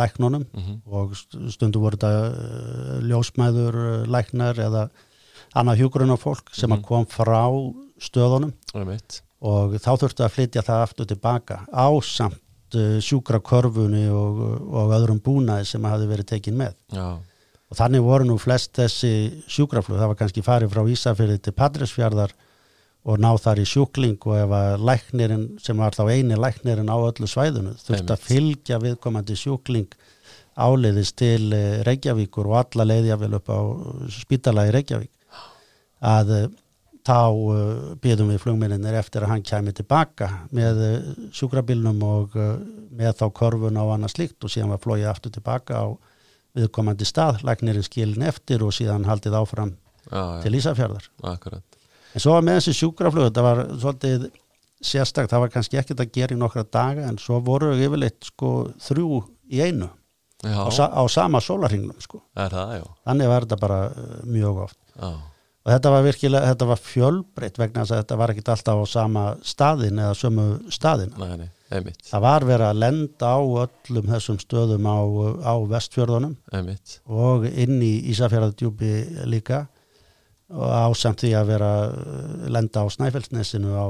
[0.00, 3.76] læknunum mm og st- stundum voru þetta ljósmæður
[4.10, 4.86] læknar eða
[5.58, 6.78] annað hjúgrunna fólk sem Mhm.
[6.78, 7.42] að kom frá
[8.02, 8.52] stöðunum.
[8.72, 14.40] Það er mitt og þá þurftu að flytja það aftur tilbaka ásamt uh, sjúkrakörfunni og,
[14.66, 16.74] og öðrum búnaði sem hafi verið tekin með.
[16.90, 17.20] Já,
[17.68, 19.10] Og þannig voru nú flest þessi
[19.44, 22.32] sjúkraflug, það var kannski farið frá Ísafyrði til Patrísfjörðar
[23.08, 26.96] og ná þar í sjúkling og ef að læknirinn sem var þá eini læknirinn á
[26.96, 29.92] öllu svæðinu þurfti að fylgja viðkomandi sjúkling
[30.58, 33.60] áleiðis til eh, Reykjavíkur og alla leiðja vel upp á
[34.16, 35.12] spítala í Reykjavík.
[36.08, 36.48] Að eh,
[37.08, 40.96] þá uh, byðum við flugminninir eftir að hann kæmi tilbaka með uh,
[41.34, 42.56] sjúkrabilnum og uh,
[42.98, 45.86] með þá korfun á annað slíkt og síðan var flóið aftur tilbaka á
[46.58, 49.72] viðkomandi stað, læknirinn skilin eftir og síðan haldið áfram
[50.08, 50.42] já, já.
[50.44, 51.08] til Ísafjörðar.
[51.30, 51.80] Akkurat.
[52.16, 54.28] En svo með þessi sjúkraflug, þetta var svolítið
[54.78, 58.30] sérstaklega, það var kannski ekkert að gera í nokkra daga en svo voru við yfirleitt
[58.30, 58.52] sko
[58.82, 59.22] þrjú
[59.54, 59.90] í einu
[60.44, 62.22] á, á sama sólarhinglum sko.
[62.36, 63.80] Það, Þannig var þetta bara
[64.26, 64.80] mjög oft.
[64.94, 65.10] Já
[65.68, 68.84] og þetta var virkilega, þetta var fjölbreytt vegna þess að þetta var ekkit alltaf á
[68.88, 71.12] sama staðin eða sömu staðin
[72.08, 74.98] það var verið að lenda á öllum þessum stöðum á,
[75.44, 76.94] á vestfjörðunum einmitt.
[77.04, 78.94] og inn í Ísafjörðardjúbi
[79.28, 79.66] líka
[80.48, 83.86] og ásamt því að vera eh, lenda á Snæfellsnesinu á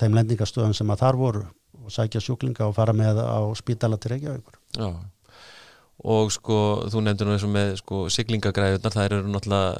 [0.00, 1.44] þeim lendingastöðum sem að þar voru
[1.84, 4.56] og sækja sjúklinga og fara með á spítala til Reykjavíkur.
[4.72, 4.88] Já
[6.06, 6.58] og sko
[6.92, 9.70] þú nefndir nú eins og með sko siglingagræðunar það eru náttúrulega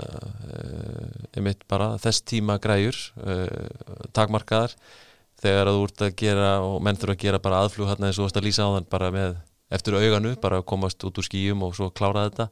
[0.54, 4.74] uh, einmitt bara þess tíma græjur uh, takmarkaðar.
[5.38, 8.26] Þegar þú ert að gera og menn þurfa að gera bara aðflug hérna eins og
[8.26, 9.36] þú ert að lýsa á þann bara með
[9.70, 12.48] eftir auganu, bara komast út úr skýjum og svo klára þetta.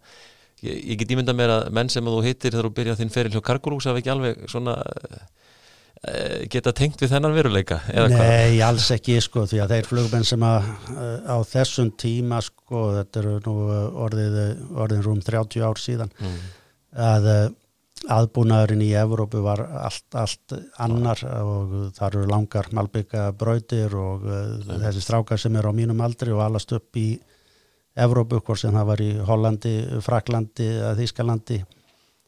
[0.62, 3.34] Ég, ég get ímynda mér að menn sem þú hittir þegar þú byrja þinn feril
[3.34, 5.45] hjá Kargurús hafa ekki alveg svona Eh,
[6.52, 7.80] geta tengt við þennan veruleika?
[8.12, 12.90] Nei, alls ekki sko því að þeir flugmenn sem að eh, á þessum tíma sko,
[12.98, 14.36] þetta eru nú eh, orðið,
[14.76, 16.42] orðin rúm 30 ár síðan mm.
[17.06, 17.30] að
[18.12, 20.52] aðbúnaðurinn í Evrópu var allt, allt
[20.84, 24.76] annar og það eru langar malbygga brautir og mm.
[24.84, 27.14] þessi strákar sem eru á mínum aldri og allast upp í
[27.96, 30.68] Evrópu, hvort sem það var í Hollandi, Fraklandi
[30.98, 31.62] Þískalandi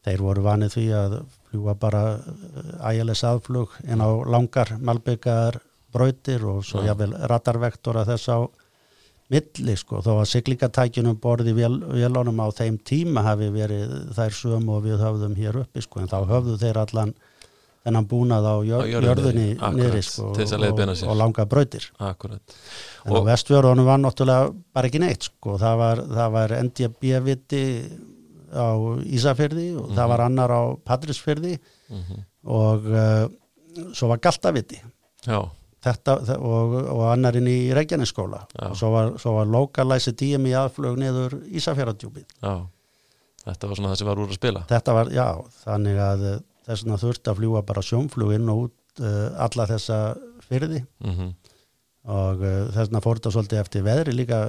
[0.07, 1.19] þeir voru vanið því að
[1.49, 5.59] fljúa bara eh, ægilegs aðflug en á langar malbyggar
[5.93, 6.93] brautir og svo ja.
[6.93, 8.39] jáfnvel ratarvektora þess á
[9.29, 10.01] milli sko.
[10.05, 15.35] Þó að siglingatækjunum borði velónum á þeim tíma hafi verið þær söm og við höfðum
[15.37, 16.01] hér uppi sko.
[16.01, 17.13] En þá höfðu þeir allan
[17.85, 19.47] þennan búnað á, jör, á jörðunni
[19.77, 21.85] niður sko, og, og, og langa brautir.
[22.03, 22.57] Akkurat.
[23.05, 25.55] en á vestfjörðunum var náttúrulega bara ekki neitt sko.
[25.61, 26.03] Það var,
[26.35, 27.63] var NDB-viti
[28.53, 28.69] á
[29.05, 29.95] Ísafjörði og mm -hmm.
[29.95, 30.09] það mhm.
[30.09, 31.53] var annar á Patrísfjörði
[31.89, 32.25] mm -hmm.
[32.43, 34.81] og uh, svo var Galtaviti.
[35.79, 38.41] Þetta, og, og annarinn í Reykjanesskóla.
[38.69, 42.25] Og svo var, var lokalæsi díum í aðflög niður Ísafjörðardjúpið
[43.45, 44.63] Þetta var svona það sem var úr að spila.
[44.67, 45.27] Þetta var, já,
[45.63, 46.39] þannig að uh,
[46.69, 49.97] þess að þurfti að fljúa bara sjónfluginn og út uh, alla þessa
[50.45, 51.31] fyrði mm -hmm.
[52.15, 54.39] og uh, þess að fór þetta svolítið eftir veðri líka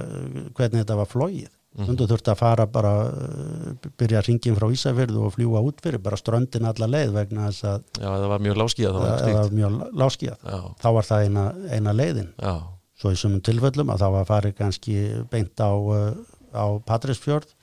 [0.57, 2.09] hvernig þetta var flóið Stundu mhm.
[2.11, 6.17] þurfti að fara bara uh, byrja að ringin frá Ísafjörðu og fljúa út fyrir bara
[6.19, 10.43] ströndin alla leið vegna þess að Já, það var mjög láskíðað það var mjög láskíðað
[10.81, 12.27] þá var það eina, eina leiðin.
[12.35, 12.53] Já.
[12.99, 14.97] svo í sumum tilfellum að þá var farið kannski
[15.31, 16.11] beint á, uh,
[16.51, 17.55] á Patrísfjörð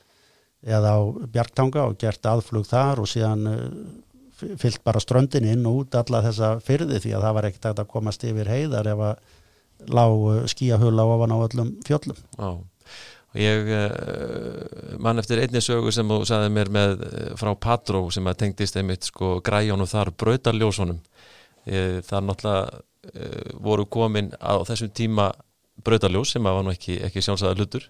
[0.65, 0.99] eða á
[1.29, 3.69] Bjarktanga og gert aðflug þar og síðan uh,
[4.57, 7.93] fyllt bara ströndin inn og út alla þessa fyrði því að það var ekkert að
[7.93, 9.23] komast yfir heiðar ef að
[9.93, 12.17] lág skíahula ofan á öllum fjöllum.
[12.33, 12.51] Já
[13.29, 18.05] og ég uh, mann eftir einni sögu sem þú sagði mér með uh, frá Patró
[18.13, 21.01] sem að tengdist einmitt sko græjónu þar brautarljósunum.
[21.69, 22.85] Uh, það náttúrulega
[23.63, 25.29] voru komin á þessum tíma
[25.81, 27.87] brautarljós sem að var nú ekki, ekki sjálfsæða hlutur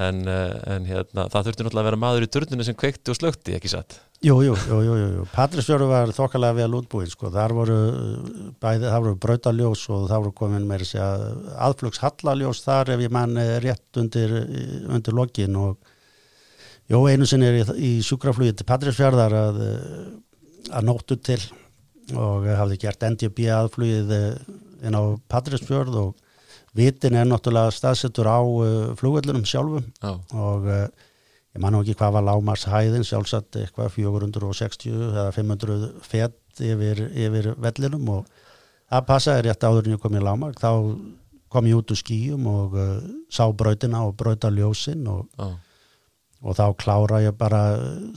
[0.00, 3.56] en, en hérna, það þurfti náttúrulega að vera maður í turninu sem kveikti og slökti,
[3.58, 3.98] ekki satt?
[4.22, 5.24] Jú, jú, jú, jú, jú.
[5.34, 7.78] Patrísfjörðu var þokkalega vel útbúinn sko, þar voru
[8.62, 11.00] bæði, það voru brautaljós og það voru komin með þessi
[11.66, 14.36] aðflugshallaljós þar ef ég mann rétt undir,
[14.94, 15.58] undir lokin.
[15.58, 15.90] Og
[16.92, 19.60] jú, einu sinni er í, í sjúkraflugi til Patrísfjörðar að,
[20.70, 21.40] að nóttu til
[22.14, 24.14] og hafði gert NDB aðflugið
[24.86, 25.02] inn á
[25.34, 26.21] Patrísfjörð og
[26.76, 30.12] vitin er náttúrulega staðsettur á uh, flugvöldunum sjálfum Já.
[30.16, 30.86] og uh,
[31.52, 37.04] ég man nú ekki hvað var lámars hæðin sjálfsagt eitthvað 460 eða 500 fett yfir,
[37.12, 38.30] yfir vellinum og
[38.92, 40.70] það passaði rétt áður en ég kom í lámar þá
[41.52, 42.96] kom ég út úr skýjum og uh,
[43.28, 45.56] sá brautina og brauta ljósin og, oh.
[46.40, 47.62] og þá klára ég bara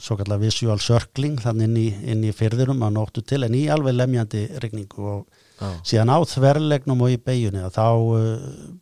[0.00, 3.66] svo kallar visual circling þannig inn í, inn í fyrðinum að nóttu til en í
[3.72, 5.78] alveg lemjandi regningu og oh.
[5.86, 8.20] síðan á þverlegnum og í beigjunni þá uh,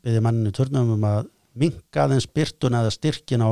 [0.04, 3.50] byrði manninu turnum um að minka þenn spyrtun eða styrkin á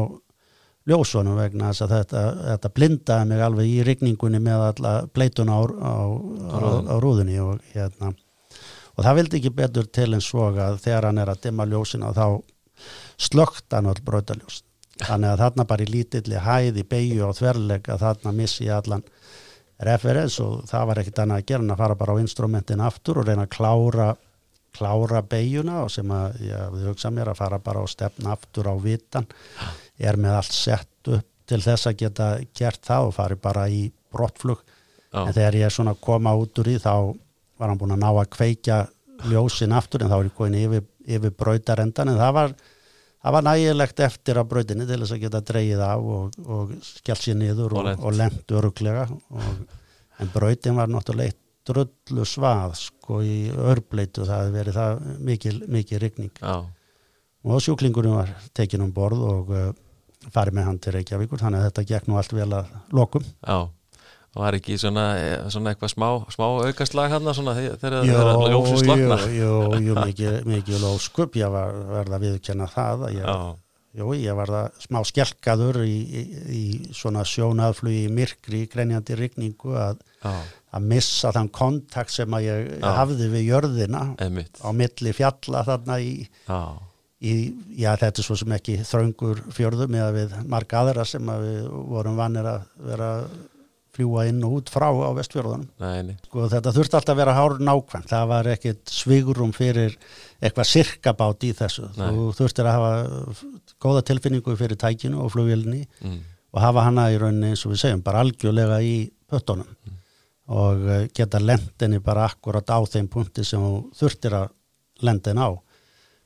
[0.91, 5.63] ljósunum vegna þess að þetta, þetta blindaði mig alveg í rigningunni með alla pleituna á,
[5.63, 5.95] á,
[6.51, 6.59] á,
[6.91, 8.11] á rúðunni og, hérna,
[8.97, 12.11] og það vildi ekki betur til en svo að þegar hann er að dimma ljósina
[12.17, 12.27] þá
[13.21, 14.65] slögt hann all brötaljós
[15.03, 19.07] þannig að þarna bara í lítilli hæði beigju og þverlega þarna missi allan
[19.87, 23.21] referens og það var ekkit annað að gera en að fara bara á instrumentin aftur
[23.23, 24.13] og reyna að klára
[24.73, 28.75] klára beigjuna og sem að ég hugsa mér að fara bara á stefn aftur á
[28.81, 29.27] vitan
[30.01, 33.83] er með allt sett upp til þess að geta gert það og fari bara í
[34.13, 34.63] brottflug
[35.13, 35.27] Já.
[35.27, 36.95] en þegar ég svona koma út úr því þá
[37.61, 38.79] var hann búin að ná að kveikja
[39.29, 42.55] ljósin aftur en þá er ég komin yfir, yfir bröytarendan en það var,
[43.23, 47.27] það var nægilegt eftir að bröytinni til þess að geta dreyið af og, og skellt
[47.27, 49.07] sér niður og, og lengt öruglega
[50.23, 54.25] en bröytin var náttúrulega drullu svað sko í örbleitu.
[54.27, 56.33] Það hefði verið það mikil, mikil rigning.
[56.41, 56.65] Já.
[57.43, 59.69] og sjúklingurinn var tekin um borð og uh,
[60.35, 61.43] farið með hann til Reykjavíkur.
[61.43, 63.27] Þannig að þetta gekk nú allt vel að lokum.
[63.47, 63.71] Já
[64.41, 65.03] er ekki svona,
[65.53, 69.51] svona eitthvað smá, smá aukaslag hann þegar það er að ljósa slagna Jú,
[69.85, 73.43] jú, mikið, mikið lóskup ég var, verða að viðkjanna það að ég,
[74.01, 76.63] jú, ég var það smá skjelkaður í, í, í
[76.97, 82.89] svona sjónaðflugi myrkri í grenjandi rigningu að, að missa þann kontakt sem að ég já.
[83.03, 84.65] hafði við jörðina Einmitt.
[84.65, 86.13] á milli fjalla þarna í,
[87.21, 87.37] í
[87.85, 91.73] já þetta er svo sem ekki þraungur fjörðum eða við marga aðra sem að við
[91.93, 93.15] vorum vannir að vera
[93.93, 98.07] fljúa inn og út frá á vestfjörðunum sko þetta þurfti alltaf að vera hár nákvæm
[98.09, 99.97] það var ekkit svigurum fyrir
[100.41, 102.07] eitthvað sirkabát í þessu Nei.
[102.09, 106.21] þú þurftir að hafa góða tilfinningu fyrir tækinu og flugilni mm.
[106.57, 108.97] og hafa hana í rauninni eins og við segjum bara algjörlega í
[109.29, 110.01] pöttunum mm.
[110.57, 114.51] og eh, geta lendinni bara akkurat á þeim punkti sem þú þurftir að
[115.05, 115.53] lendin á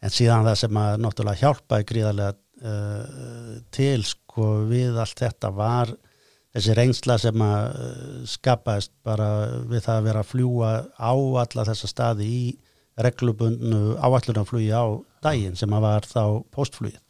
[0.07, 5.93] en síðan það sem að náttúrulega hjálpaði gríðarlega uh, til sko við allt þetta var
[6.57, 9.29] þessi reynsla sem að eh, skapast bara
[9.69, 12.41] við það að vera að fljúa á alla þessa staði í
[13.05, 14.85] reglubundnu áallunarflugi á
[15.25, 16.23] daginn sem að var þá
[16.55, 17.01] postflugið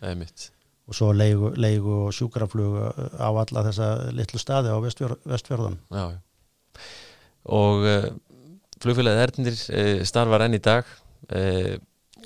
[0.86, 2.78] og svo leigu, leigu og sjúkraflug
[3.18, 6.06] á alla þessa litlu staði á vestfjör, vestfjörðan Já,
[7.54, 8.08] og uh,
[8.82, 10.90] flugfélagið Ernir uh, starfar enn í dag
[11.30, 11.76] uh,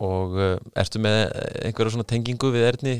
[0.00, 0.38] og
[0.80, 1.18] ertu með
[1.66, 2.94] einhverja svona tengingu við Erni,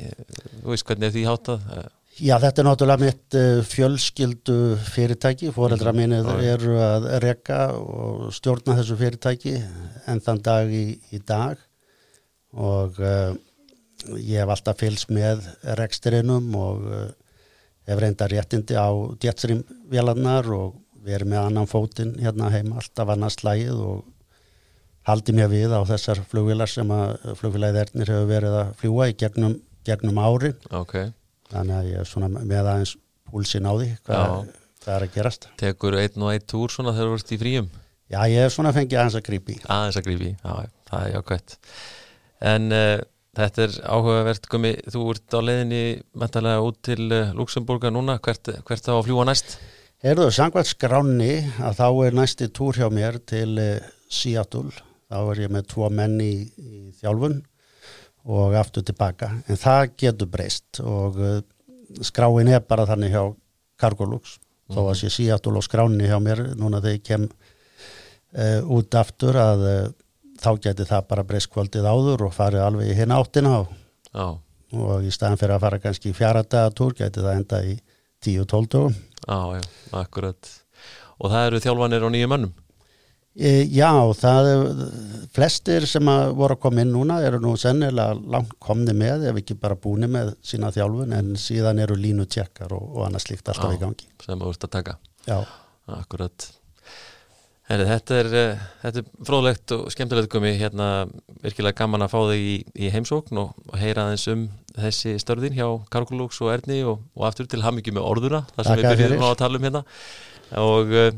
[0.61, 1.63] þú veist hvernig er því hátað?
[1.65, 1.87] Já,
[2.19, 6.01] þetta er náttúrulega mitt uh, fjölskyldu fyrirtæki, foreldra mhm.
[6.01, 9.57] mínir eru að rekka og stjórna þessu fyrirtæki
[10.11, 11.61] en þann dag í, í dag
[12.51, 13.33] og uh,
[14.17, 15.45] ég hef alltaf fylgst með
[15.79, 17.05] reksturinnum og uh,
[17.87, 18.91] hef reynda réttindi á
[19.23, 24.03] djettsrimvélarnar og verið með annan fótinn hérna heima alltaf annars slægið og
[25.09, 29.57] haldi mér við á þessar flugvilar sem að flugvilæðirnir hefur verið að fljúa í gegnum,
[29.87, 30.53] gegnum ári.
[30.77, 30.99] Ok
[31.53, 32.97] þannig að ég er svona með aðeins
[33.31, 34.35] púlsin á því hvað,
[34.83, 35.49] hvað er að gerast.
[35.61, 37.71] Tekur einn og einn túr svona þegar þú ert í fríum?
[38.11, 41.57] Já, ég er svona fengið aðeins að grípi Aðeins að grípi, já, það er jákvæmt
[42.51, 42.97] En uh,
[43.37, 45.83] þetta er áhugavert gummi, þú ert á leiðinni
[46.19, 48.17] mentalega út til uh, Luxemburga núna.
[48.25, 49.59] Hvert, hvert þá að fljúa næst?
[50.01, 54.73] Herðu, sangvært skráni að þá er næsti túr hjá mér til uh, Seattle,
[55.13, 57.43] þá er ég með tvo menn í, í þjálfun
[58.29, 61.41] og aftur tilbaka en það getur breyst og uh,
[62.05, 63.23] skráin er bara þannig hjá
[63.81, 64.75] Cargolux mm.
[64.75, 65.01] þó að mhm.
[65.01, 69.83] sé síatul og skráni hjá mér núna þegar ég kem uh, út aftur að uh,
[70.41, 73.75] þá getur það bara breyst kvöldið áður og farið alveg í hinn áttina og,
[74.15, 74.39] oh.
[74.77, 77.77] og í staðan fyrir að fara kannski í fjara dagatúr getur það enda í
[78.25, 79.63] 10-12 dögum Já, já,
[80.01, 80.49] akkurat
[81.21, 82.53] og það eru þjálfanir á nýju mönnum
[83.39, 84.63] E, já, það er
[85.31, 89.37] flestir sem að voru að koma inn núna eru nú sennilega langt komni með ef
[89.39, 93.53] ekki bara búni með sína þjálfun en síðan eru línu tjekkar og, og annað slíkt
[93.53, 94.09] alltaf já, í gangi.
[94.25, 94.97] Sem þú ert að taka.
[95.29, 95.37] Já.
[95.95, 96.49] Akkurat.
[97.71, 100.89] Heri, þetta, er, eh, þetta er fróðlegt og skemmtilegt komið hérna
[101.45, 105.69] virkilega gaman að fá þig í, í heimsókn og, heyra aðeins um þessi störðin hjá
[105.95, 109.23] Karkulúks og Erni og, og aftur til hamingi með orðuna það sem Takk við byrjum
[109.23, 109.85] á að tala um hérna
[110.67, 111.11] og uh,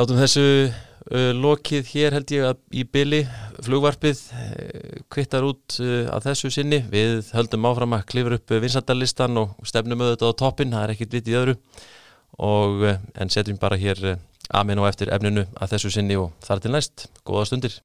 [0.00, 3.20] látum þessu Uh, lokið hér held ég að í byli
[3.62, 6.80] flugvarpið uh, kvittar út uh, að þessu sinni.
[6.90, 11.18] Við höldum áfram að klifra upp vinsandalistan og stefnum auðvitað á toppin það er ekkit
[11.20, 11.58] vitið öðru.
[12.36, 12.82] Og,
[13.16, 14.02] en setjum bara hér
[14.52, 17.78] aðminn og eftir efninu að þessu sinni og þar til næst, góða stundir